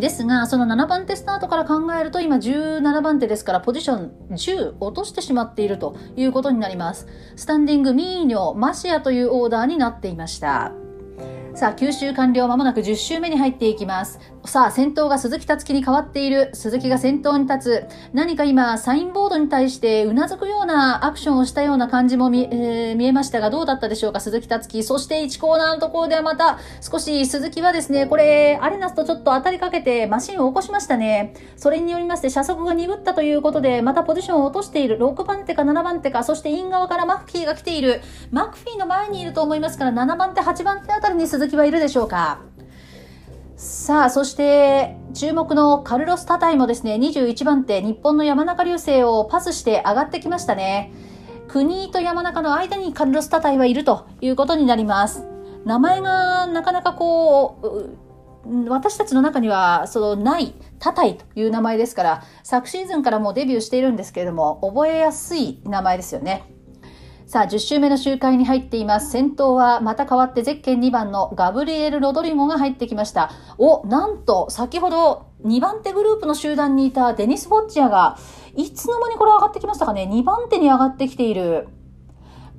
[0.00, 7.06] ですが、その7番手スタートから考えると、今17番手ですから、ポジション10落としてしまっているということになります。
[7.36, 10.72] スタンディング、ミーニョ、マシアというオーダーになっていました。
[11.54, 14.20] さあ、9周完了、まもなく10周目に入っていきます。
[14.46, 16.50] さあ、先頭が鈴木達樹に変わっている。
[16.54, 18.14] 鈴木が先頭に立つ。
[18.14, 24.82] 何か今、サインボードに対してうなずくようなアクションをしたような感じも見,、えー、見えましたが、どうだったでしょうか、鈴木達樹。
[24.84, 31.34] そして1コーナーのところではまた、少し鈴木はですね、これ、アレナスとちょっと当たりかけてマシンを起こしましたね。
[31.56, 34.98] それによりまして、車速が鈍ったということで、またポジションを落としている。
[34.98, 38.00] 6番手か7番手か、そしてイン側からマクフィーが来ている。
[38.30, 42.55] マクフィーの前にいると思いますから、7番手、8番手あたりに鈴木はいるでしょうか。
[43.56, 50.92] さあ、そして、注目のカルロス・タタイもですね、21番手、日本の山中流星をパスして上がってきましたね。
[51.48, 55.24] 国と山中の間にカルロス・タタイはいるということになります。
[55.64, 57.96] 名前がなかなかこ
[58.44, 66.55] う、私たちの中には、その、ない、タタイという名前ですから、昨シーズンからもうデビューしているんですけれども、覚えやすい名前ですよね。
[67.26, 69.10] さあ、10周目の周回に入っています。
[69.10, 73.32] 先頭はまた変わってゼッケン2番のガブリエル・ロドリゴが入ってきました。
[73.58, 78.16] お、なんと、先ほど2番手グループの集団にいたデニス・ボッチアが、
[78.54, 81.66] いつの間にこれ上がってきましたかね ?2 番手に上がってきている。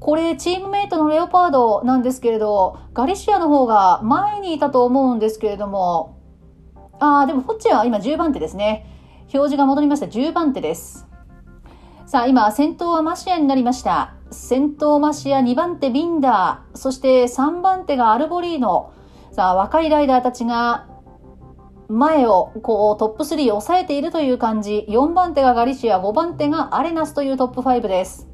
[0.01, 6.18] これ、チームメイトのレオパードなんですけれど、ガリシアの方が前にいたと思うんですけれども、
[6.99, 8.86] あー、でもフォッチアは今10番手ですね。
[9.34, 10.07] 表示が戻りました。
[10.07, 11.07] 10番手です。
[12.05, 14.16] さあ、今、先頭はマシアになりました。
[14.32, 18.91] 先頭マシア、2番手ビンダー、そして3番手がアルボリーノ。
[19.32, 20.88] さあ、若いライダーたちが
[21.88, 24.86] 前をこうトップ3を抑えているという感じ。
[24.89, 28.28] 4番手がガリシア、5番手がアレナスというトップ5です。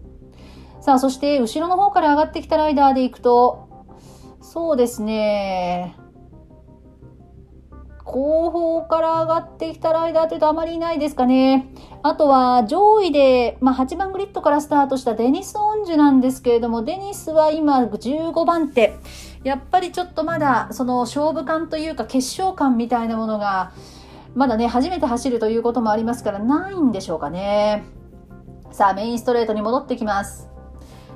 [0.82, 3.68] さあ、そして後ろの方から上がってきたライダーでいくと、
[4.42, 5.96] そうですね、
[8.14, 11.68] 後方から上がってきたライダーというとあまりいないですかね。
[12.04, 18.94] あとは上位で、まあ、8番グリッドからスタートしたデニス・オンジュなんですけれども、デニスは今15番手。
[19.44, 23.72] やっぱりちょっとまだその勝負感というか決勝感みたいなものが、
[24.36, 27.84] まだね、初めて走るということもありますからないんでしょうかね。
[28.72, 30.50] さあ、メインストレートに戻ってきます。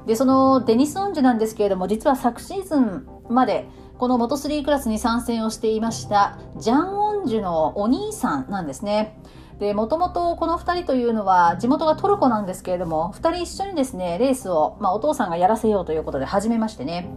[0.07, 9.17] で、そのデニス・オンジュなんですけれども、実は昨シーズンまでこのモト3クラスに参戦をしていましたジャン・オンジュのお兄さんなんですね。
[9.59, 17.09] で、もともとこの2人というのは地元がトルコなんですけれども、2人一緒にですね、レースを、まあ、お父さんがやらせようということで始めましてね。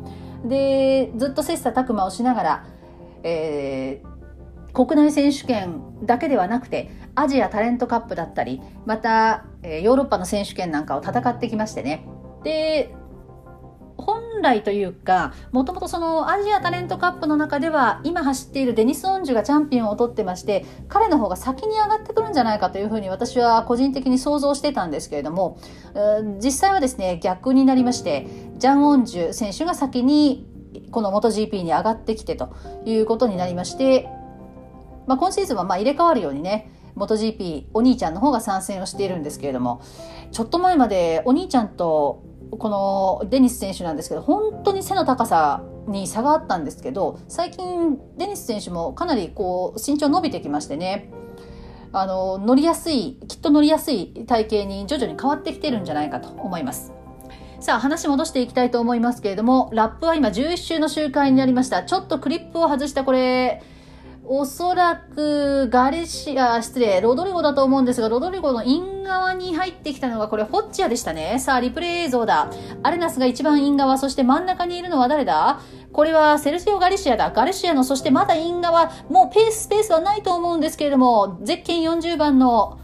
[0.45, 2.67] で、ずっと切磋琢磨をしながら、
[3.25, 12.07] えー、国内選手権だけではなくて、アジアタレントカップだったり、また、えー、ヨーロッパの選手権なんかを戦ってきましてね。
[12.43, 12.95] で、
[14.41, 25.59] 本来というか、もともとそのアジアタレントカップの中では、今走っているデニス・オンジュがチャンピオンを取ってまして、彼の方が先に上がってくるんじゃないかというふうに私は個人的に想像してたんですけれども、
[26.43, 28.27] 実際はですね、逆になりまして、
[28.57, 30.47] ジャン・オンジュ選手が先に
[30.91, 32.55] この MotoGP に上がってきてと
[32.87, 34.09] いうことになりまして、
[35.07, 39.83] まあ、今シーズンはま入れ替わるようにね、MotoGP お兄ちゃんの方が参戦をしているんですけれども、
[40.33, 42.69] ちょっと前までお兄ちゃんとこ
[43.23, 51.11] のデニス選手なんですけど本当に背の高さに差があったんですけど最近デニス選手もかなりこう身長伸びてきましてね
[51.93, 56.93] あの乗りやすいきっと乗りやすい体型に徐々に変わってきてるんじゃないかと思います。
[57.61, 63.63] さあ話戻していきたいと思いますけれどもラップは今11周の周回になりましたちょっとクリップを外したこれ
[64.33, 71.41] おそらくガレシア、失礼、ロドリゴだと思うんですが、ロドリゴのイン側に入ってきたのがこれ、フォッジアでしたね。
[71.41, 72.49] さあ、リプレイ映像だ。
[72.85, 75.59] アレナスが一番イン側、そして真ん中にいるのは誰だ？
[75.93, 77.33] これはセルシオ・ガリシアだ。
[77.33, 82.79] ガリシアの、そしてまだイン側、もうペース、スペースはないと思うんですけれども、ゼッケン40番の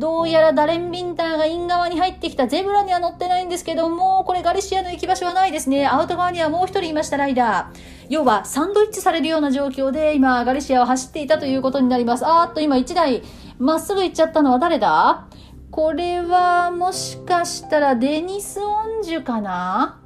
[0.00, 5.86] どうやらダレン・ビンターがイン側に入ってきたゼブラには乗ってないんですけども、これガリシアの行き場所はないですね。
[5.86, 8.06] アウト側にはもう一人いました、ライダー。
[8.08, 12.26] 要はサンドイッチされるような状況で今ガリシアを走っていたということになります。
[12.26, 13.22] あーっと今1台
[13.58, 15.26] まっすぐ行っちゃったのは誰だ？
[15.70, 20.00] これはもしかしたらデニス・オンジュかな？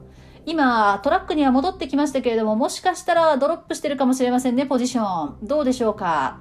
[0.45, 6.41] 今トラックには戻ってきましたけれどももしかしたらドロップしてるかもしれませんねポジションどうでしょうか？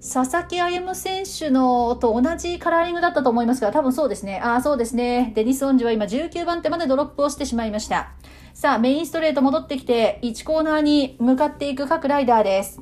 [0.00, 4.40] 佐々木歩選手のと同じカラーリングだったと思いますが、多分そうですね。
[4.42, 5.32] ああ、そうですね。
[5.34, 8.12] デニス・オンジは今19番手までドロップをしてしまいました。
[8.54, 12.80] さあ、メインストレート戻ってきて、1コーナーに向かっていく各ライダーです。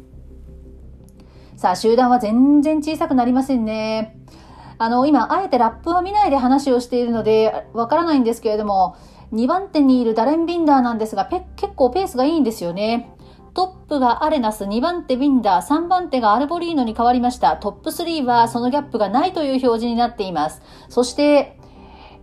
[1.57, 4.19] さあ、集団は全然小さくなりませんね。
[4.77, 8.95] あの、今、あえてラップは見ないで話をしているので、わからないんですけれども、
[9.33, 13.16] 2番手にいるダレン・ビンダーなんですが、結構ペースがいいんですよね。
[13.57, 17.57] トップがアレナス、2番手ビンダー、3番手がアルボリーノに変わりました。
[17.57, 20.61] トップ3はそのギャップがないという表示になっています。
[20.91, 21.59] そして、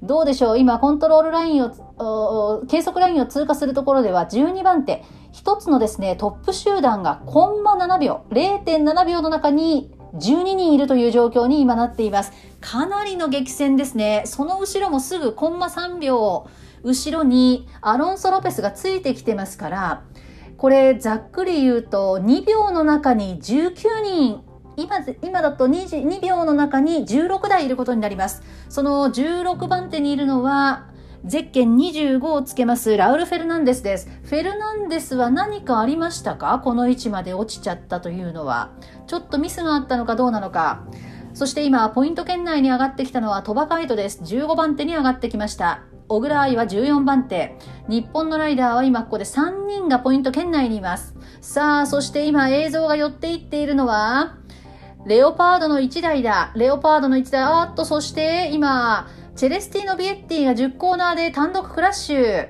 [0.04, 0.60] どうでしょう？
[0.60, 12.32] 今コントロールラインを計測ラインを通過するところでは12番手、一つのですね、トップ集団がコンマ7秒、0.7秒の中に12人いるという状況に今なっています。
[12.62, 14.22] かなりの激戦ですね。
[14.28, 16.48] その後ろもすぐコンマ3秒、
[16.84, 20.04] 後ろにアロンソ・ロペスがついてきてますから、
[20.64, 24.44] これざっくり言うと2秒の中に19人
[24.78, 28.44] 今今だと 2, 2秒の中に16台いることになります。
[28.70, 30.88] その16番手にいるのは
[31.26, 34.08] ゼッケン25をつけますラウル・フェルナンデスです。
[34.24, 36.62] フェルナンデスは何かありましたか？
[36.64, 38.72] この位置まで落ちちゃったというのは。
[39.06, 40.86] ちょっとミスがあったのかどうなのか。
[41.34, 44.22] そして今、ポイント圏内に上がってきたのはトバカイトです。
[44.24, 45.82] 15番手に上がってきました。
[46.14, 47.58] 小倉愛は14番手。
[47.90, 51.16] 日本のライダーは今ここで3人がポイント圏内にいます。
[51.42, 54.38] さあ、そして今映像が寄っていっているのは、
[55.08, 56.52] レオパードの1台だ。
[56.56, 57.42] レオパードの1台。
[57.42, 62.48] あっと、そして今、チェレスティーノ・ビエッティが10コーナーで単独クラッシュ。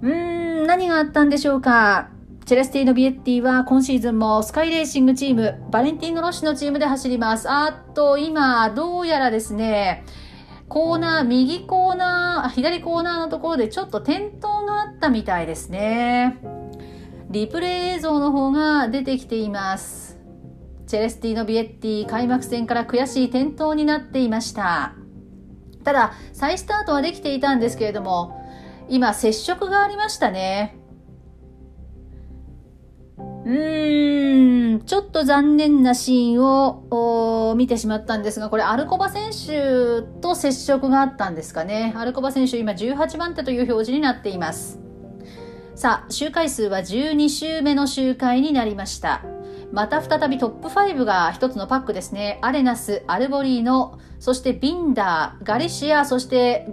[0.00, 2.08] うーん、何があったんでしょうか。
[2.46, 7.46] チェレスティーノ・ビエッティは今シーズンもスカイレーシングチーム、バレンティーノ・ロッシュのチームで走ります。
[7.50, 10.02] あっと、今、どうやらですね、
[10.70, 16.38] コーナー、右コーナー、左コーナーのところでちょっと転倒があったみたいですね。
[17.28, 20.16] リプレイ映像の方が出てきています。
[20.86, 24.94] チェレスティーノ・ビエッティ、開幕戦から悔しい転倒になっていました。
[25.82, 28.40] ただ、再スタートはできていたんですけれども、
[28.88, 30.79] 今、接触がありましたね。
[33.44, 41.94] うん、ちょっと残念なシーンを見てしまったんですが、これアルコバ選手と接触があったんですかね。
[41.96, 44.78] アルコバ選手今18番手という表示になっています。
[45.74, 49.24] さあ、周回数は12周目の周回になりました。
[49.72, 52.38] また再びトップ5が一つのパックですね。
[52.42, 56.68] アレナス、アルボリーノ、そしてビンダー、ガリシア、そして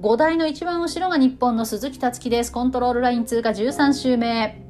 [0.00, 2.52] 5台の一番後ろが日本の鈴木達樹です。
[2.52, 4.69] コントロールライン通過13周目。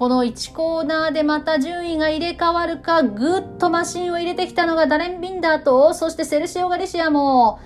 [0.00, 7.60] この1コーナーでまた順位が入れ替わるか、ぐっとマシンを入れてきたのがダレン・ビンダーと、そしてセルシオ・ガリシアも、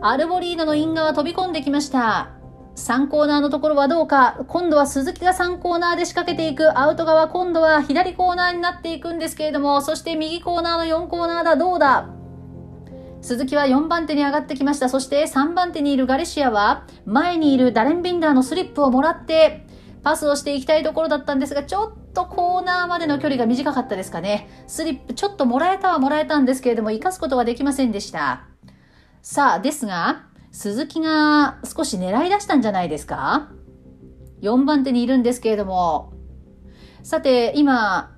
[0.00, 2.30] アルボリーノのイン側飛び込んできました。
[2.76, 4.46] 3コーナーのところはどうか。
[4.48, 6.78] 今度は鈴木が3コーナーで仕掛けていく。
[6.78, 11.56] アウト側、今度は左コーナーになっていくんですけれども、そして右コーナーの4コーナーだ。
[11.56, 12.08] どうだ
[13.20, 14.88] 鈴木は4番手に上がってきました。
[14.88, 19.63] そして3番手にいるガレシアは、前にいるダレン・ビンダーのスリップをもらって、
[20.04, 24.48] パスをしていきたいところだったんですが、ちょっとコーナーまでの距離が短かったですかね。
[24.66, 28.46] スリップ、ちょっともらえたはもらえたんですけれども、生かすことはできませんでした。
[29.22, 33.48] さあ、ですが、鈴木が少し狙い出したんじゃないですか
[34.42, 36.12] ?4 番手にいるんですけれども。
[37.02, 38.14] さて、今、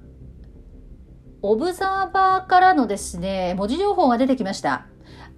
[1.43, 4.87] オブザーバーからのですね、文字情報が出てきました。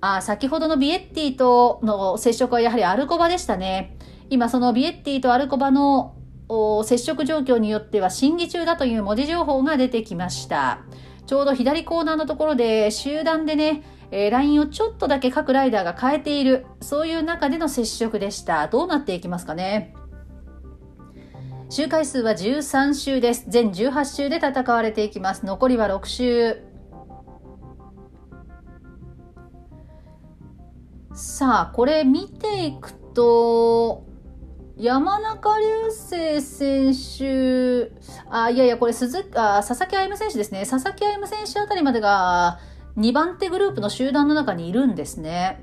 [0.01, 3.99] あ、先ほどのビエッティとの接触はやはりアルコバでしたね。
[4.31, 6.18] 今そのビエッティとアルコバの
[6.85, 10.81] 接触状況によっては審議中だという文字情報が出てきました。
[11.27, 18.69] ちょうど左コーナーのところで集団でね、えー、ラインをちょっとだけ各ライダーが変えている、そういう中での接触でした。
[18.69, 19.95] どうなっていきますかね。
[21.71, 23.45] 周回数は13周です。
[23.49, 25.45] 全18周で戦われていきます。
[25.45, 26.63] 残りは6周。
[31.13, 34.08] さあ、これ見ていくと、
[34.79, 37.91] 山中流星選手、
[38.31, 40.65] あ、いやいや、これ鈴、あ、佐々木歩夢選手ですね。
[40.65, 42.61] 佐々木歩夢選手あたりまでが、
[42.97, 45.61] 2番手グループの集団の中にいるんですね。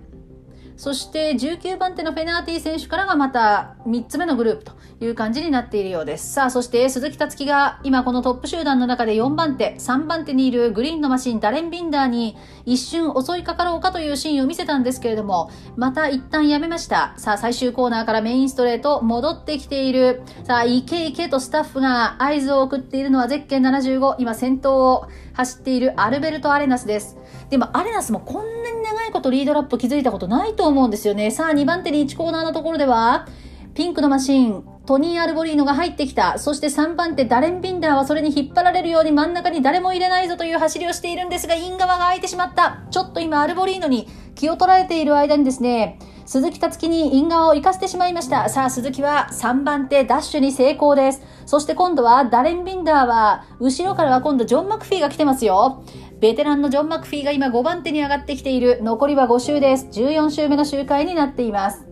[0.77, 6.33] そして19番手のフェナーティ選手からがまた3つ目のグループという感じになっているようです。
[6.33, 17.13] さあ、そして鈴木達樹が今このトップ集団の中で4番手、3番手にいるグリーンのマシン、ダレン・ビンダーに一瞬襲いかかろうかというシーンを見せたんですけれども、また一旦やめました。
[17.17, 20.23] さあ、最終コーナーからメインストレート戻ってきている。
[20.43, 27.17] さあ、いけいけとスタッフが合図を送っているのはゼッケン75、今先頭を走っているアルベルト・アレナスです。
[27.49, 31.31] でもアレナスもこんなに長いことリードラップ築いたことないと思うんですよね。
[31.31, 33.27] さあ、2番手に1コーナーのところでは、
[33.73, 36.39] ピンクのマシン、トニー・アルボリーノが入ってきた。
[36.39, 42.83] そして3番手、ダレン・ビンダーはそれに引っ張られるように真ん中に誰も入れないぞという走りをしているんですが、イン側が空いてしまった。
[42.89, 48.49] ちょっと今、アルボリーノに気を取られている間にですね、鈴木竜生にイン側を行かせてしまいました。
[48.49, 51.21] さあ、鈴木は3番手ダッシュに成功です。
[51.45, 55.83] そして今度はダレン・ビンダーは、後ろからは今度ジョン・マクフィーが来てますよ。
[56.19, 58.79] ベテランのジョン・マクフィーが今5番手に上がってきている。
[58.81, 59.87] 残りは5周です。
[59.91, 61.85] 14周目の周回になっています。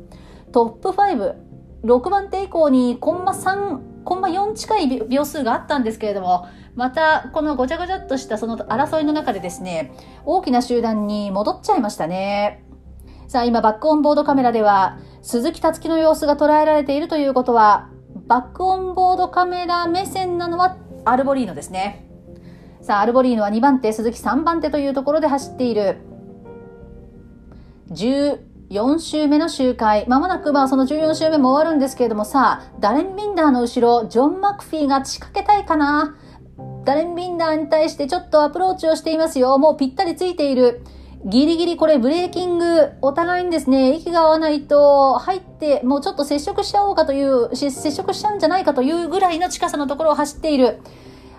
[0.51, 1.35] トップ5、
[1.83, 9.93] 6番手以降にコンマ3、コンマ4近い秒数があったんですけれども、またこのごちゃごちゃっとしたその争いの中でですね、
[10.25, 12.65] 大きな集団に戻っちゃいましたね。
[13.27, 17.89] さあ、今、バックオンボードカメラでは、鈴木達樹の様子が捉えられているということは、
[18.27, 22.07] バックオンボードカメラ目線なのはアルボリーノですね。
[22.81, 25.97] さあ、アルボリーノは2番手、鈴木3番手というところで走っている。
[27.91, 30.05] 14周目の周回。
[30.07, 36.17] まもなく、まあ、その14周目も終わるんですけれども、さあ、ダレン・ビンダーの後ろ、ジョン・マクフィーが仕掛けたいかな
[36.85, 39.57] ダレン・ビンダーに対してちょっとアプローチをしていますよ。
[39.57, 40.83] もうぴったりついている。
[41.25, 50.81] ギリギリこれブレーキング、お互いにですね、息が合わないと入って、もうちょっと接触しちゃおうかという、接触しちゃうんじゃないかというぐらいの近さのところを走っている。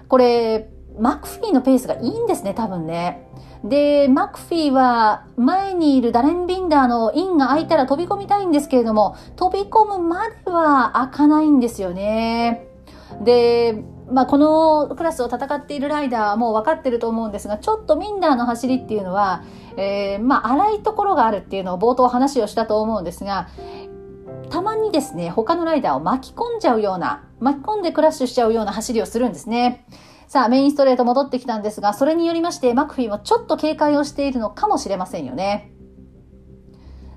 [0.08, 3.28] これ、マクフィーのペースがいいんですね、多分ね。
[3.62, 12.68] で、マクフィーは前にいるダレン・ビンダーのインが開いたら飛び込みたいんですけれども、飛び込むまでは開かないんですよね。
[13.22, 19.44] で、まあ、このクラスを戦っているライダーはもう分かってると思うんですが、ちょっとミンダーの走りっていうのは、
[19.76, 23.48] えー、まあ、荒いところがあるっていうのを冒頭話をしたと思うんですが、
[24.50, 29.86] たまにですね、他のライダーを巻き込んじゃうような、巻き込んでクラッシュしちゃうような走りをするんですね。
[30.28, 35.72] さあ、メインストレート戻ってきたんですが、それによりまして、マクフィーもちょっと警戒をしているのかもしれませんよね。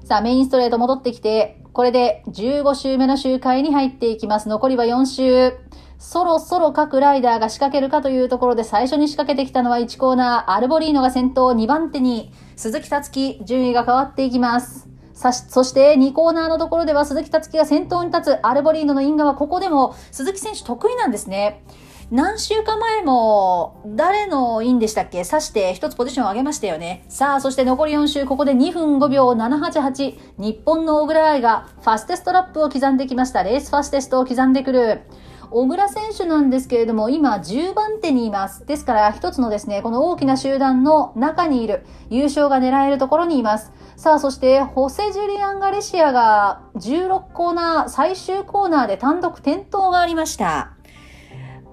[0.04, 4.50] さあ、メインストレート戻ってきて、これで15周目の周回に入っていきます。
[4.50, 5.54] 残りは4周。
[6.00, 14.88] そろそろ各ライダーが仕掛けるかというところで最初に仕掛けてきたのは1コーナー、アルボリーノが先頭、2番手に鈴木達樹、順位が変わっていきます。
[15.14, 21.64] さし、そして2コーナーのところでは鈴木達樹が先頭に立つアルボリーノの因果はここでも鈴木選手得意なんですね。
[22.10, 25.26] 何週間前も、誰のインでしたっけ？
[25.26, 27.04] 刺して一つポジションを上げましたよね。
[27.10, 30.18] さあ、そして残り4周、ここで2分5秒788。
[30.38, 33.44] 日本の小倉愛がファステストラップを刻んできました。
[33.44, 35.02] レースファステストを刻んでくる。
[35.50, 38.66] 小倉選手なんですけれども、今10番手にいます。
[38.66, 43.72] ですから、一つのですね、この大きな集団の中にいる、優勝が狙えるところにいます。
[43.96, 50.78] さあ、そして、ホセ・ジュリアン・ガレシアが16コーナー、最終コーナーで単独転倒がありました。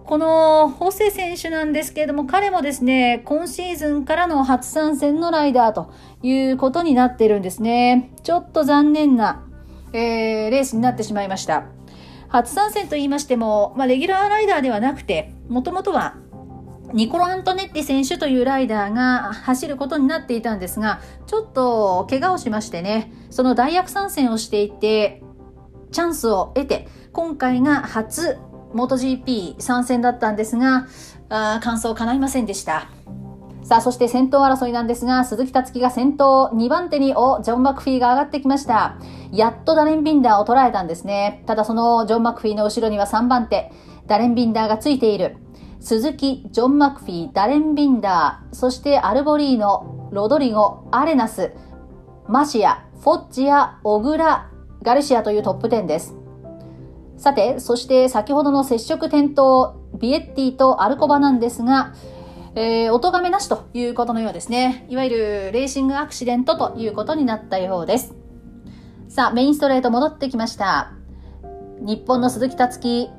[0.04, 5.90] このホセ選手なんですけれども、彼もですね、今シーズンからの初参戦のライダーと
[6.22, 8.10] いうことになってるんですね。
[8.22, 9.46] ちょっと残念な、
[9.94, 11.64] えー、レースになってしまいました。
[12.34, 16.16] 初参戦と言いましても、まあ、レギュラーライダーではなくて、もともとは
[16.92, 25.22] ニコロ・アントネッティ選手というライダーが走ることになっていたんですが、ちょっと怪我をしましてね、その代役参戦をしていて、
[25.92, 28.36] チャンスを得て、今回が初
[28.74, 30.88] MotoGP 参戦だったんですが、
[31.28, 32.88] あ完走叶いませんでした。
[33.64, 38.98] さあ、そして先頭争いなんですが、鈴木達樹が先頭、2番手に、お、ジョン・マクフィーが上がってきました。
[39.32, 41.42] やっとダレン・ビンダーを捉えたんですね。
[41.46, 43.72] ただそのジョン・マクフィーの後ろには3番手、
[44.06, 45.38] ダレン・ビンダーがついている。
[45.80, 51.52] 鈴木、ジョン・マクフィー、ダレン・ビンダー、そしてアルボリーノ、ロドリゴ、アレナス、
[52.28, 54.50] マシア、フォッジア、小倉、
[54.82, 56.14] ガルシアというトップ10です。
[57.16, 61.94] さて、そして先ほどの接触転倒、ビエッティとアルコバなんですが、
[62.56, 64.86] えー、お咎めなしということのようですね。
[64.88, 65.16] いわゆる
[65.52, 68.14] レーシングアクシデントということになったようです。
[69.08, 70.92] さあ、メインストレート戻ってきました。
[71.80, 73.10] 日本の鈴木達樹、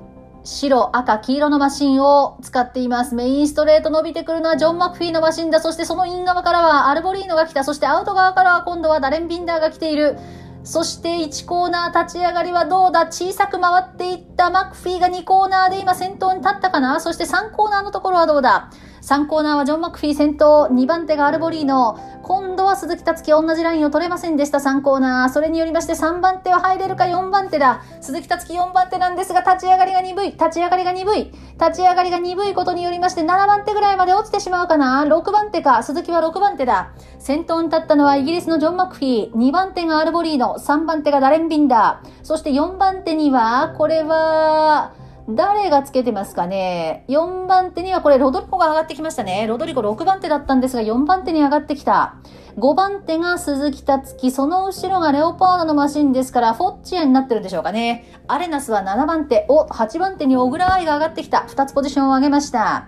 [0.43, 3.13] 白、赤、黄色のマシンを使っています。
[3.15, 5.59] メインストレート伸びてくるのはジョン・マクフィーのマシンだ。
[5.59, 7.63] そしてそのイン側からはアルボリーノが来た。
[7.63, 10.17] そしてアウト側からは今度はダレン・ビンダーが来ている。
[10.63, 13.07] そして1コーナー立ち上がりはどうだ？
[13.07, 16.99] 小さく回っていったマクフィーが2コーナーで今先頭に立ったかな？
[16.99, 18.71] そして3コーナーのところはどうだ？
[19.05, 25.29] 3コーナーはジョン・マクフィー先頭、2番手がアルボリーノ、今度は鈴木達樹同じラインを取れませんでした、3コーナー。
[25.29, 27.83] それによりまして3番手は入れるか4番手だ。
[28.01, 31.31] 鈴木達樹4番手なんですが、立ち上がりが鈍い、立ち上がりが鈍い、
[31.61, 35.03] 立ち上がりが鈍いことによりまして7番手ぐらいまで落ちてしまうかな。
[35.03, 36.89] 6番手か、鈴木は6番手だ。
[37.19, 44.93] 先頭に立ったのはイギリスのジョン・マクフィー、2番手がアルボリーノ、3番手がダレン・ビンダー、そして4番手には、これは、
[45.27, 49.47] 誰がつけてますかね ?4 番手にはこれロドリゴが上がってきましたね。
[49.47, 52.17] ロドリゴ6番手だったんですが4番手に上がってきた。
[52.57, 58.05] 5番手が鈴木達樹、その後ろがレオパードのマシンですから、フォッチアになってるんでしょうかね。
[58.27, 61.45] アレナスは7番手、お、8番手に小倉愛が上がってきた。
[61.49, 62.87] 2つポジションを上げました。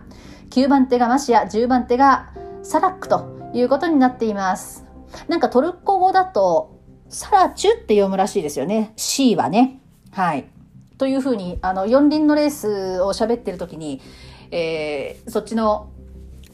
[0.52, 2.30] 9番手がマシア、10番手が
[2.62, 4.86] サラックということになっています。
[5.28, 6.78] なんかトルコ語だと、
[7.10, 8.94] サラチュって読むらしいですよね。
[8.96, 9.82] C はね。
[10.12, 10.48] はい。
[10.98, 14.02] というふうに、あの、四輪のレースを喋ってる時に、
[14.52, 15.92] えー、そっちの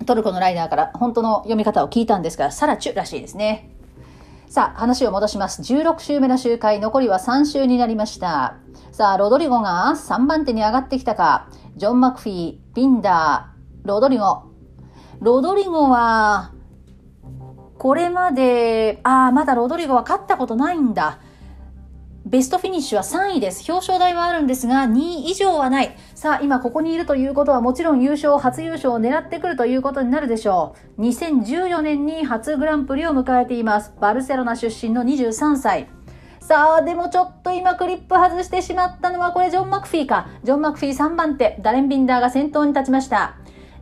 [0.05, 3.69] トルコのライナーから本当の読み方を聞いたんですが、サラチュらしいですね。
[4.47, 5.61] さあ、話を戻します。
[5.61, 8.57] 16週目の周回、残りは3週になりました。
[8.91, 11.47] さあ、ロドリゴが3番手に上がってきたか。
[11.75, 14.43] ジョン・マクフィー、ビンダー、ロドリゴ。
[15.21, 16.51] ロドリゴは、
[17.79, 21.19] これまで、ああ、まだロドリゴは勝ったことないんだ。
[22.33, 23.71] ベストフィニッシュは3位です。
[23.71, 25.95] 表彰台はあるんですが、2位以上はない。
[26.15, 31.01] さあ、今ここにいるということはもちろん優勝、初優勝を狙ってくるということになるでしょう。
[31.03, 33.93] 2014年に初グランプリを迎えています。
[34.01, 35.87] バルセロナ出身の23歳。
[36.39, 40.27] さあ、でもちょっと今クリップ外してしまったのはこれジョン・マクフィーか。
[40.43, 43.35] ジョン・マクフィー3番手、ダレン・ビンダーが先頭に立ちました。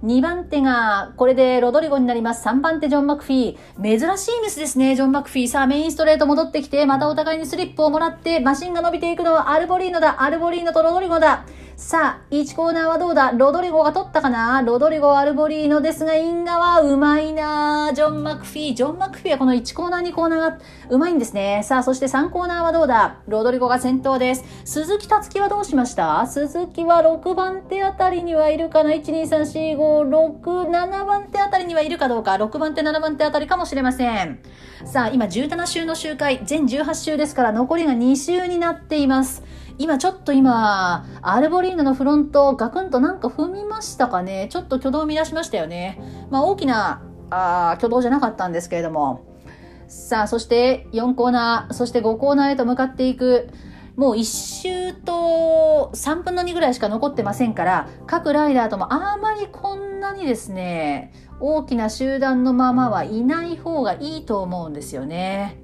[0.03, 2.47] 2番手が、これでロドリゴになります。
[2.47, 3.99] 3番手ジョン・マクフィー。
[3.99, 5.47] 珍しいミスですね、ジョン・マクフィー。
[5.47, 10.23] さあ、メインストレート戻ってきて、またお互いにスリップをもらって、マシンが伸びていくのはアルボリーノだ。
[10.23, 11.45] アルボリーノとロドリゴだ。
[11.81, 13.31] さあ、1コーナーはどうだ？
[13.31, 14.61] ロドリゴが取ったかな？
[14.61, 18.75] ロドリゴ・アルボリーノですが、イン側うまいなジョン・マクフィー。
[18.75, 20.59] ジョン・マクフィーはこの1コーナー、2コーナーが
[20.89, 21.63] うまいんですね。
[21.65, 23.17] さあ、そして3コーナーはどうだ？
[23.27, 24.43] ロドリゴが先頭です。
[24.63, 26.27] 鈴木達樹はどうしました？
[26.27, 34.39] 鈴木は6番手あたりにはいるかな ?1、2、3、4、5、6、7番手あたりにはいるかどうか？6番手、7番手あたりかもしれません。
[34.85, 39.43] さあ、今17週の周回、全18週ですから残りが2週になっています。
[39.77, 44.47] 今ちょっと今、アルボリーノのフロントガクンとなんか踏みましたかね？
[44.49, 46.01] ちょっと挙動を乱しましたよね。
[46.29, 49.25] まあ大きなあ挙動じゃなかったんですけれども。
[49.87, 53.49] さあ、そして4コーナー、そして5コーナーへと向かっていく。
[53.97, 61.11] もう1周と3分の2ぐらいしか残ってませんから、各ライダーともあまりこんなにですね、
[61.41, 65.61] 大きな集団のままはいない方がいいと思うんですよね。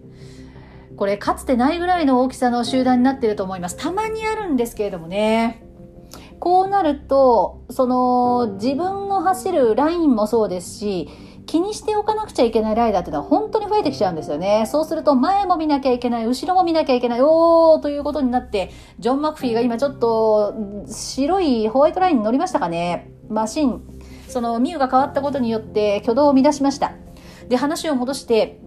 [0.97, 3.77] これかつてないぐらいの大きさの集団になってると思います。
[3.77, 5.63] たまにあるんですけれどもね。
[6.39, 11.09] こうなると、その自分の走るラインもそうですし、
[11.45, 14.65] 気にしておかなくちゃいけないライダーっていうのは本当に増えてきちゃうんですよね。
[14.67, 20.53] そうすると前も見なきゃいけない、後ろも見なきゃいけない、おーということになって、ジョン・マクフィーが今ちょっと
[20.87, 23.11] 白いホワイトラインに乗りましたかね。
[23.29, 23.81] マシン、
[24.27, 26.93] そのミューが変わったことによって挙動を乱しました。
[27.47, 28.61] で、話を戻して、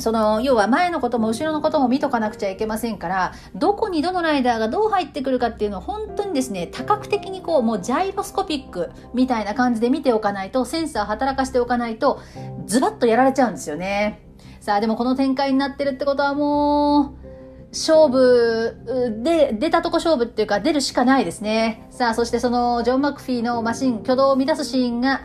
[0.00, 12.20] その要は前のことも後ろのことも見とかなくちゃいけませんからどこにどのライダーがどう入ってくるかっていうのを本当にですね多角的にこうもうジャイロスコピックみたいな感じで見ておかないとセンサー働かしておかないと
[12.66, 14.22] ズバッとやられちゃうんですよね
[14.60, 17.20] さあでもこの展開になってるってことはもう
[17.70, 18.76] 勝負
[19.22, 21.86] で、出たとこ勝負っていうか出るしかないですね。
[21.90, 25.22] さあ、そしてそのジョン・マクフィーのマシン、挙動を乱すシーンが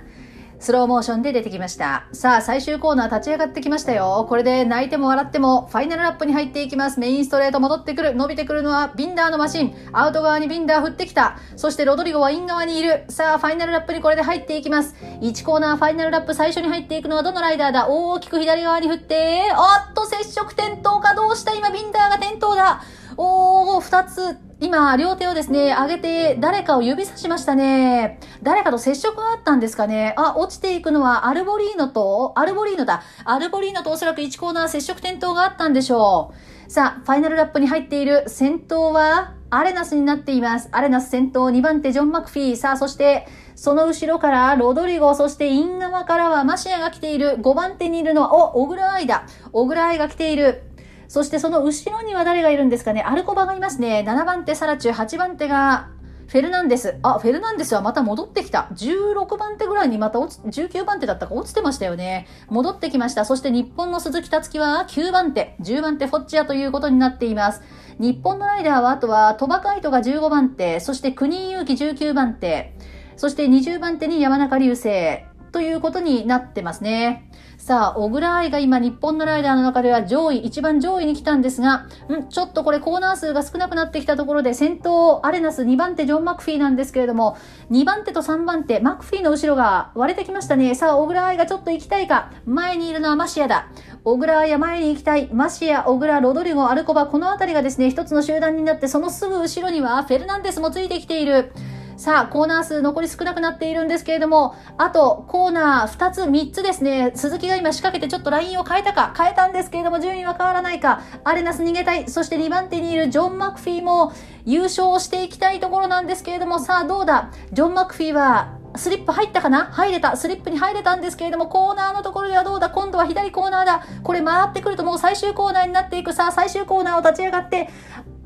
[0.65, 2.07] スローモーションで出てきました。
[2.11, 4.25] さあ、最終コーナー立ち上がってきましたよ。
[4.27, 6.99] これで泣いても笑っても、ファイナルラップに入っていきます。
[6.99, 8.15] メインストレート戻ってくる。
[8.15, 9.75] 伸びてくるのはビンダーのマシン。
[9.93, 11.37] アウト側にビンダー振ってきた。
[11.55, 13.05] そしてロドリゴはイン側にいる。
[13.09, 14.95] さあ、ファイナルラップにこれで入っていきます。
[15.21, 17.87] 1コーナーファイナルラップ最初に入っていくのはどのライダーだ？
[17.87, 21.53] 大きく左側に振って、おっと、接触転倒かどうした？
[21.53, 22.81] 今ビンダーが転倒だ。
[23.17, 28.19] おー、二つ今、両手をですね、上げて誰かを指さしましたね。
[28.41, 30.13] 誰かと接触があったんですかね。
[30.17, 33.03] あ、落ちていくのはアルボリーノと、アルボリーノだ。
[33.25, 36.33] アルボリーノとおそらく1コーナー接触転倒があったんでしょ
[36.67, 36.71] う。
[36.71, 40.69] さあ、ファイナルラップに入っている先頭はアレナスになっています。
[40.71, 42.55] アレナス先頭2番手ジョン・マクフィー。
[42.55, 47.37] さあ、そしてその後ろからロドリゴ、そしてイン側からはマシアが来ている。
[47.41, 49.25] 5番手にいるのは、お、小倉愛だ。
[49.51, 50.63] 小倉愛が来ている。
[51.07, 53.01] そしてその後ろには誰がいるんですかね？
[53.01, 54.03] アルコバがいますね。
[54.07, 55.89] 7番手サラチュ、8番手が
[56.27, 56.97] フェルナンデス。
[57.03, 58.69] あ、フェルナンデスはまた戻ってきた。
[58.73, 62.27] 16番手ぐらいにまた落ち、19番手だったか落ちてましたよね。
[62.49, 63.25] 戻ってきました。
[63.25, 67.61] そして日本の鈴木達樹は9番手、10番手フォッチアということになっています。
[67.99, 72.75] 日本のライダーはあとは鳥羽海斗が15番手、そして国井祐希19番手、
[73.17, 77.29] そして20番手に山中隆星ということになってますね。
[77.65, 87.37] さあ、小倉愛が今日本のライダーの中では上位、一番上位に来たんですが、んちょっとこれコーナー数が少なくなってきたところで先頭アレナス2番手ジョン・マクフィーなんですけれども、
[87.71, 90.75] 2番手と3番手、マクフィーの後ろが割れてきましたね。
[90.75, 92.31] さあ、小倉愛がちょっと行きたいか。
[92.45, 93.67] 前にいるのはマシアだ。
[94.03, 95.27] 小倉愛は前に行きたい。
[95.33, 101.51] マシア、小倉、ロドリゴ、アルコバ、この辺りがですね、一つの集団になって、そのすぐ後ろにはフェルナンデスもついてきている。
[101.97, 114.11] さあ、コーナー数残り少なくなっているんですけれども、あと、コーナー2つ、3つですね、鈴木が今仕掛けてちょっとラインを変えたか、変えたんですけれども、順位は変わらないか、アレナス逃げたい、そして2番手にいるジョン・マクフィーも
[114.45, 117.31] 優勝していきたいところなんですけれども、さあ、どうだ？
[117.53, 119.71] ジョン・マクフィーは、スリップ入ったかな？
[119.71, 120.17] 入れた。
[120.17, 122.69] スリップに入れたんですけれども、コーナーのところではどうだ？
[122.69, 123.85] 今度は左コーナーだ。
[124.03, 126.11] これ回ってくるともう最終コーナーになっていく。
[126.11, 127.69] さあ、最終コーナーを立ち上がって、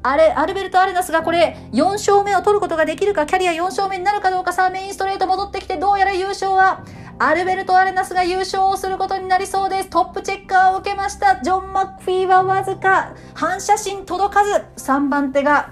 [0.02, 6.84] あれ、アルベルト・アレナスがこれ、4勝目を取ることができるか、キャリア4勝目になるかどうか、さあ、メインストレート戻ってきて、どうやら優勝は、
[7.18, 9.90] アルベルト・アレナスが優勝をすることになりそうです。
[9.90, 11.42] トップチェッカーを受けました。
[11.44, 15.72] ジョン・マッフィーはわずか、反射神届かず、3番手が、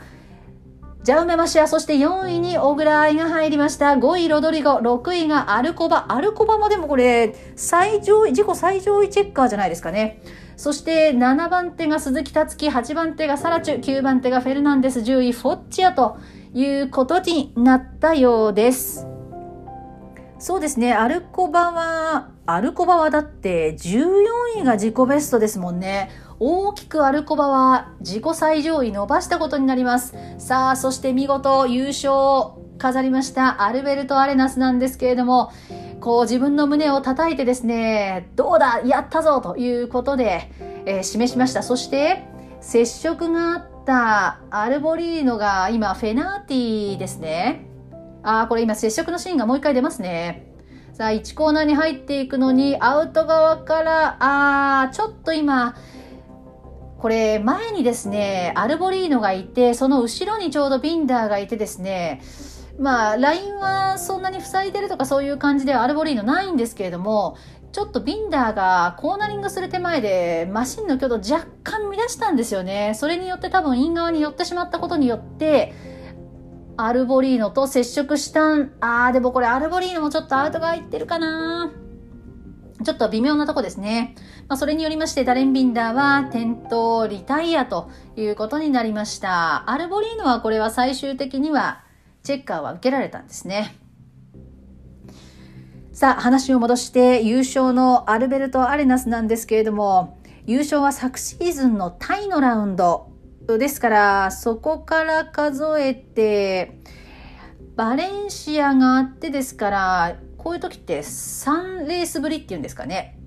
[1.04, 3.92] ジャウメマシア、そして4位に小倉愛が入りました。
[3.92, 6.08] 5位ロドリゴ、6位がアルコバ。
[6.10, 10.22] アルコバもでもこれ、最上位、自己最上位チェッカーじゃないですかね。
[10.58, 16.18] そして7番手が鈴木達樹、8番手がサラチュ、9番手がフェルナンデス、10位フォッチアと
[16.56, 19.08] いうことになったようです。
[20.40, 26.10] そうですね、アルコバは、アルコバはだって14位が自己ベストですもんね。
[26.40, 30.16] 大きくアルコバは自己最上位伸ばしたことになります。
[30.40, 35.52] さあ、そして見事優勝飾りましたアルベルト・アレナスなんですけれども、
[36.00, 40.52] こう自分の胸を叩いてですね、どうだやったぞということで、
[40.86, 41.64] えー、示しました。
[41.64, 42.24] そして、
[42.62, 47.66] 接触があったアルボリーノが今フェナーティですね。
[48.24, 50.48] ああ、これ今接触のシーンがもう一回出ますね。
[50.94, 55.76] さあ、1コーナーに入っていくのに、アウト側から、ああ、ちょっと今、
[56.98, 62.22] これ前にですね、アルボリーノがいて、その後ろにちょうどビンダーがいてですね、
[62.80, 67.38] まあ、ラインはそんなに塞いでるとかそういう感じではアルボリーノないんですけれども、
[67.72, 72.94] ちょっとビンダーがコーナリングする手前でマシンの挙動若干乱したんですよね。
[72.96, 75.74] それによって多分イン側に寄ってしまったことによって、
[76.78, 81.72] アルボリーノと接触したん、あーでもこれアルボリーノもちょっとアウトが入ってるかな
[82.84, 84.14] ちょっと微妙なとこですね。
[84.48, 89.70] まあ、それによりまして、ダレン・ビンダーは転倒リタイアということになりました。
[89.70, 91.84] アルボリーノはこれは最終的には
[92.24, 93.76] チェッカーは受けられたんですね。
[95.94, 103.10] さあ、話を戻して優勝のアルベルト・アレナスなんですけれども、優勝は昨シーズンのタイのラウンド
[103.48, 106.80] ですから、そこから数えて、
[107.76, 113.20] バレンシアがあってですから、こういう時って3レースぶりっていうんですかね。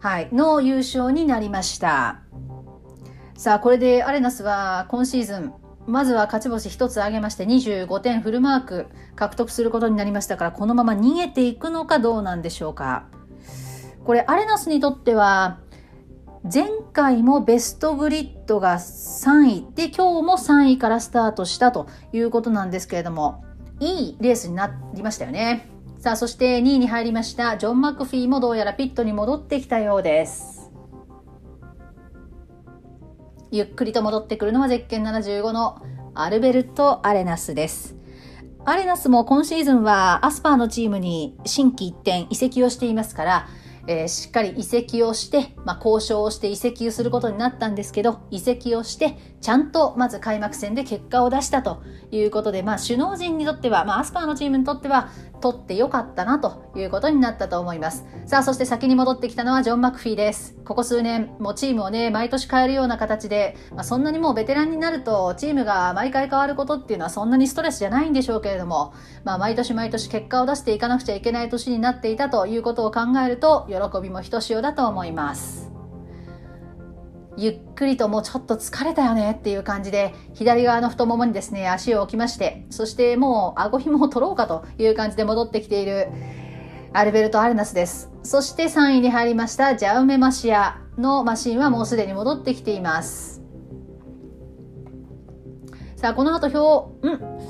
[0.00, 2.22] はい、の優勝になりました。
[3.36, 5.52] さあ、これでアレナスは今シーズン、
[5.86, 13.06] まずは勝ち星1つ挙げまして25点フルマーク獲得することになりましたから、このまま逃げていくのかどうなんでしょうか。
[14.04, 15.58] これ、アレナスにとっては、
[16.52, 23.44] 前回もベストグリッドが3位で今日も3位からスタートしたということなんですけれども
[23.78, 25.68] いいレースになりましたよね。
[25.98, 30.61] さあ、そして2位に入りましたジョン・マクフィーもどうやらピットに戻ってきたようです。
[33.54, 35.82] ゆっくりと戻ってくるのはゼッケン75の
[36.14, 37.94] アルベルト・アレナスです。
[38.64, 43.48] アレナスも今シーズンはアスパーのチームに新規一転移籍をしていますから、
[43.86, 51.82] えー、しっかり移籍をして、まあ、交渉をして移籍をすることになったんですけど、移籍をして、ちゃんとまず開幕戦で結果を出したと
[52.12, 55.10] いうことで、まあ、首脳陣にとっては、まあ、アスパーのチームにとっては、
[55.42, 58.06] 取ってよかったなということになったと思います。
[58.26, 60.54] さあ、そして先に戻ってきたのはジョン・マクフィーです。
[60.64, 75.81] ここ数年、もうチームをね、毎年変えるような形で、まあ、そんなにもうベテランになると、チームが毎回変わることっていうのはそんなにストレスじゃないんでしょうけれども、まあ、毎年毎年結果を出していかなくちゃいけない年になっていたということを考えると、喜びもひとしおだと思います。
[77.36, 86.08] ゆっくりともうちょっと疲れたよねっていう感じで、左側の太ももにですね、足を置きまして、そしてもう顎紐を取ろうかという感じで戻ってきている
[86.92, 88.10] アルベルト・アレナスです。
[88.22, 93.42] そして3位に入りましたジャウメマシアのマシンはもうすでに戻ってきています。
[95.96, 97.40] さあ、この後表、うん。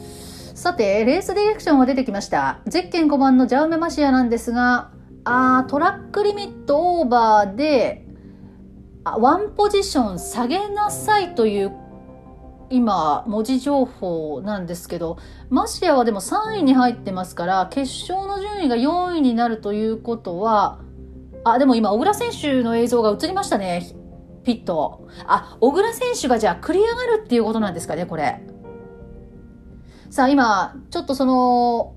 [0.55, 2.61] さて、レースディレクションが出てきました。
[2.67, 4.93] ゼッケン5番のジャウメマシアなんですが、
[5.25, 8.07] あトラックリミットオーバーで、
[9.05, 11.73] ワンポジション下げなさいという
[12.71, 15.19] 今文字情報なんですけど
[15.51, 20.81] マシアはでも3位に入ってますから決勝の順位が4位になるということは
[21.45, 24.03] あでも今小倉選手の映像が映りましたね
[24.45, 25.09] ピット。
[25.27, 28.41] あ小倉選手がじゃあ繰り上がるっていうことなんですかねこれ。
[30.11, 31.95] さあ今ちょっとその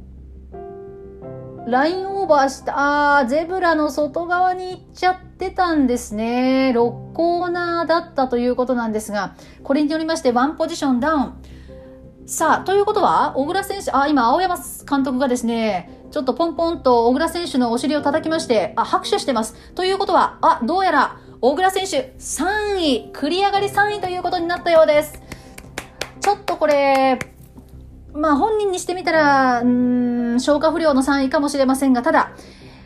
[1.68, 6.72] ラインオーバーした、あ、ゼブラの外側に行っちゃってたんですね。
[6.76, 11.34] 6コーナーだったということなんですが、これによりましてワンポジションダウン。
[12.26, 14.58] さあ、ということは、小倉選手、あ、今、青山
[14.90, 19.54] 監督がですね、ちょっとポンポンと小倉選手のお尻を叩きまして、あ、拍手してます。
[19.76, 25.22] ということは、あ、どうやら、小倉選手、3位、繰り上がり3位ということになったようです。
[26.20, 27.20] ちょっとこれ、
[28.12, 32.32] まあ本人にしてみたら、うん、消化不良の3位かもしれませんが、ただ、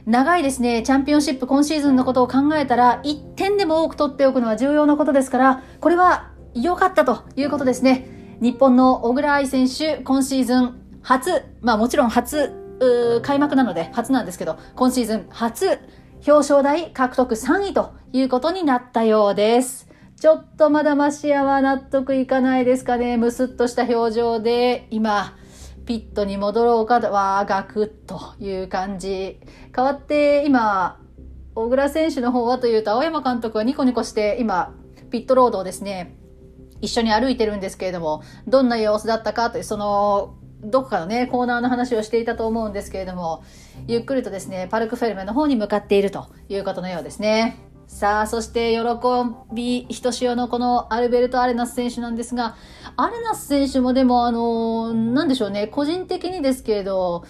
[0.10, 8.38] 長いですね、チャンピオンシップ今シーズンのことを考えたら、1点でも多く取っておくのは重要なことですから、これは良かったということですね。
[8.42, 12.52] 日本の小倉愛選手、今シーズン初、まあもちろん初、
[13.22, 15.78] 開幕なので初なんですけど、今シーズン初
[16.26, 19.88] 表彰台獲得3位ということになったようです。
[20.20, 23.18] ちょっとまだマシアは納得いかないですかね。
[23.18, 25.36] むすっとした表情で、今、
[25.90, 29.40] ピットに戻ろうかは、ガクッという感じ。
[29.76, 31.00] 変わって、今、
[31.56, 34.72] 小倉選手の方はというと、青山監督はニコニコして、今、
[35.10, 36.16] ピットロードをですね、
[36.80, 43.44] 一緒に歩いてるんですけれども、どんな様子だったかという、その、どこかのね、コーナーの話をしていたと思うんですけれども、
[43.88, 47.58] ゆっくりとですね、パルクフェルメの方に向かっているということのようですね。
[47.90, 48.82] さあ、そして喜
[49.52, 52.56] びひとしおのこのアルベルト・アレナス選手なんですが、
[52.96, 57.26] アレナス選手もでもあの、なんでしょうね、個人的にですけれど、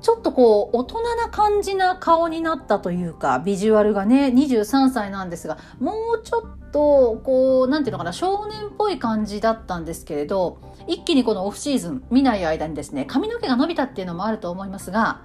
[0.00, 15.22] ちょっとこう、大人な感じな顔になったというか、ビジュアルがね、23歳なんですが、もうちょっと、こう、なんていうのかな、少年っぽい感じだったんですけれど、一気にこのオフシーズン、見ない間にですね、髪の毛が伸びたっていうのもあると思いますが、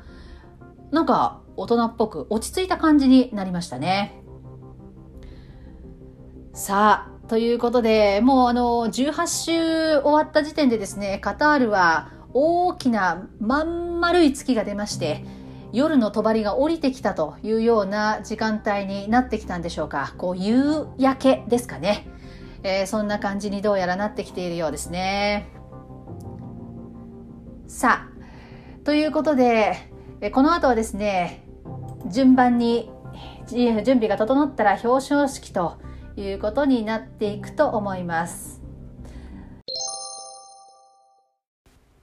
[0.89, 4.20] なんか、大人っぽく落ち着いた感じになりましたね。
[6.63, 15.25] さあ、ということで、もうあの、18週終わった時点でですね、カタールは大きなまん丸い月が出まして、
[15.73, 20.13] 夜の帳が降りてきたというような時間帯になってきたんでしょうか。
[20.19, 22.05] こう、夕焼けですかね。
[22.61, 25.49] えー、そんな感じにどうやらなってきているようですね。
[27.65, 29.77] さあ、ということで、
[30.31, 31.43] この後はですね、
[32.05, 32.91] 順番に
[33.47, 35.81] 準備が整ったら表彰式と
[36.21, 38.61] いうことになっていくと思います。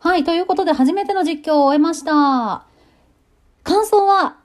[0.01, 2.65] はい、ということで初めての実況を終えました。
[3.63, 4.39] 感想は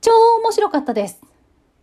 [0.00, 0.10] 超
[0.42, 1.20] 面白かったです。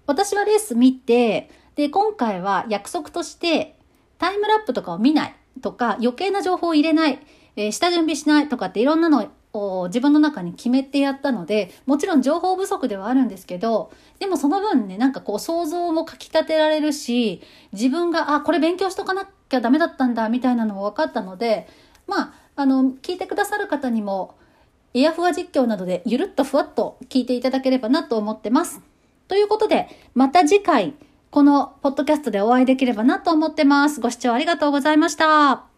[0.08, 3.78] 私はレース見て、で、今回は約束として
[4.18, 7.20] タイムラップとかを見ないとか余計な情報を入れない、
[7.56, 17.42] えー、下準備しないとかっていろんなのを自分の中に決めてやったので、もちろん情報不足ではあるんですけど、でもその分ね、なんかこう想像もかき立てられるし、
[17.72, 21.68] 自分が、あ、これ勉強しとかなきゃダメだったんだ、みたいなのも分かったので、
[22.08, 24.36] まあ、あの、聞いてくださる方にも、
[24.94, 28.82] エアフワ実況などでゆるっとふわっと聞いていただければなと思ってます。
[29.28, 30.94] ということで、また次回、
[31.32, 34.00] このポッドキャストでお会いできればなと思ってます。
[34.00, 35.75] ご視聴ありがとうございました。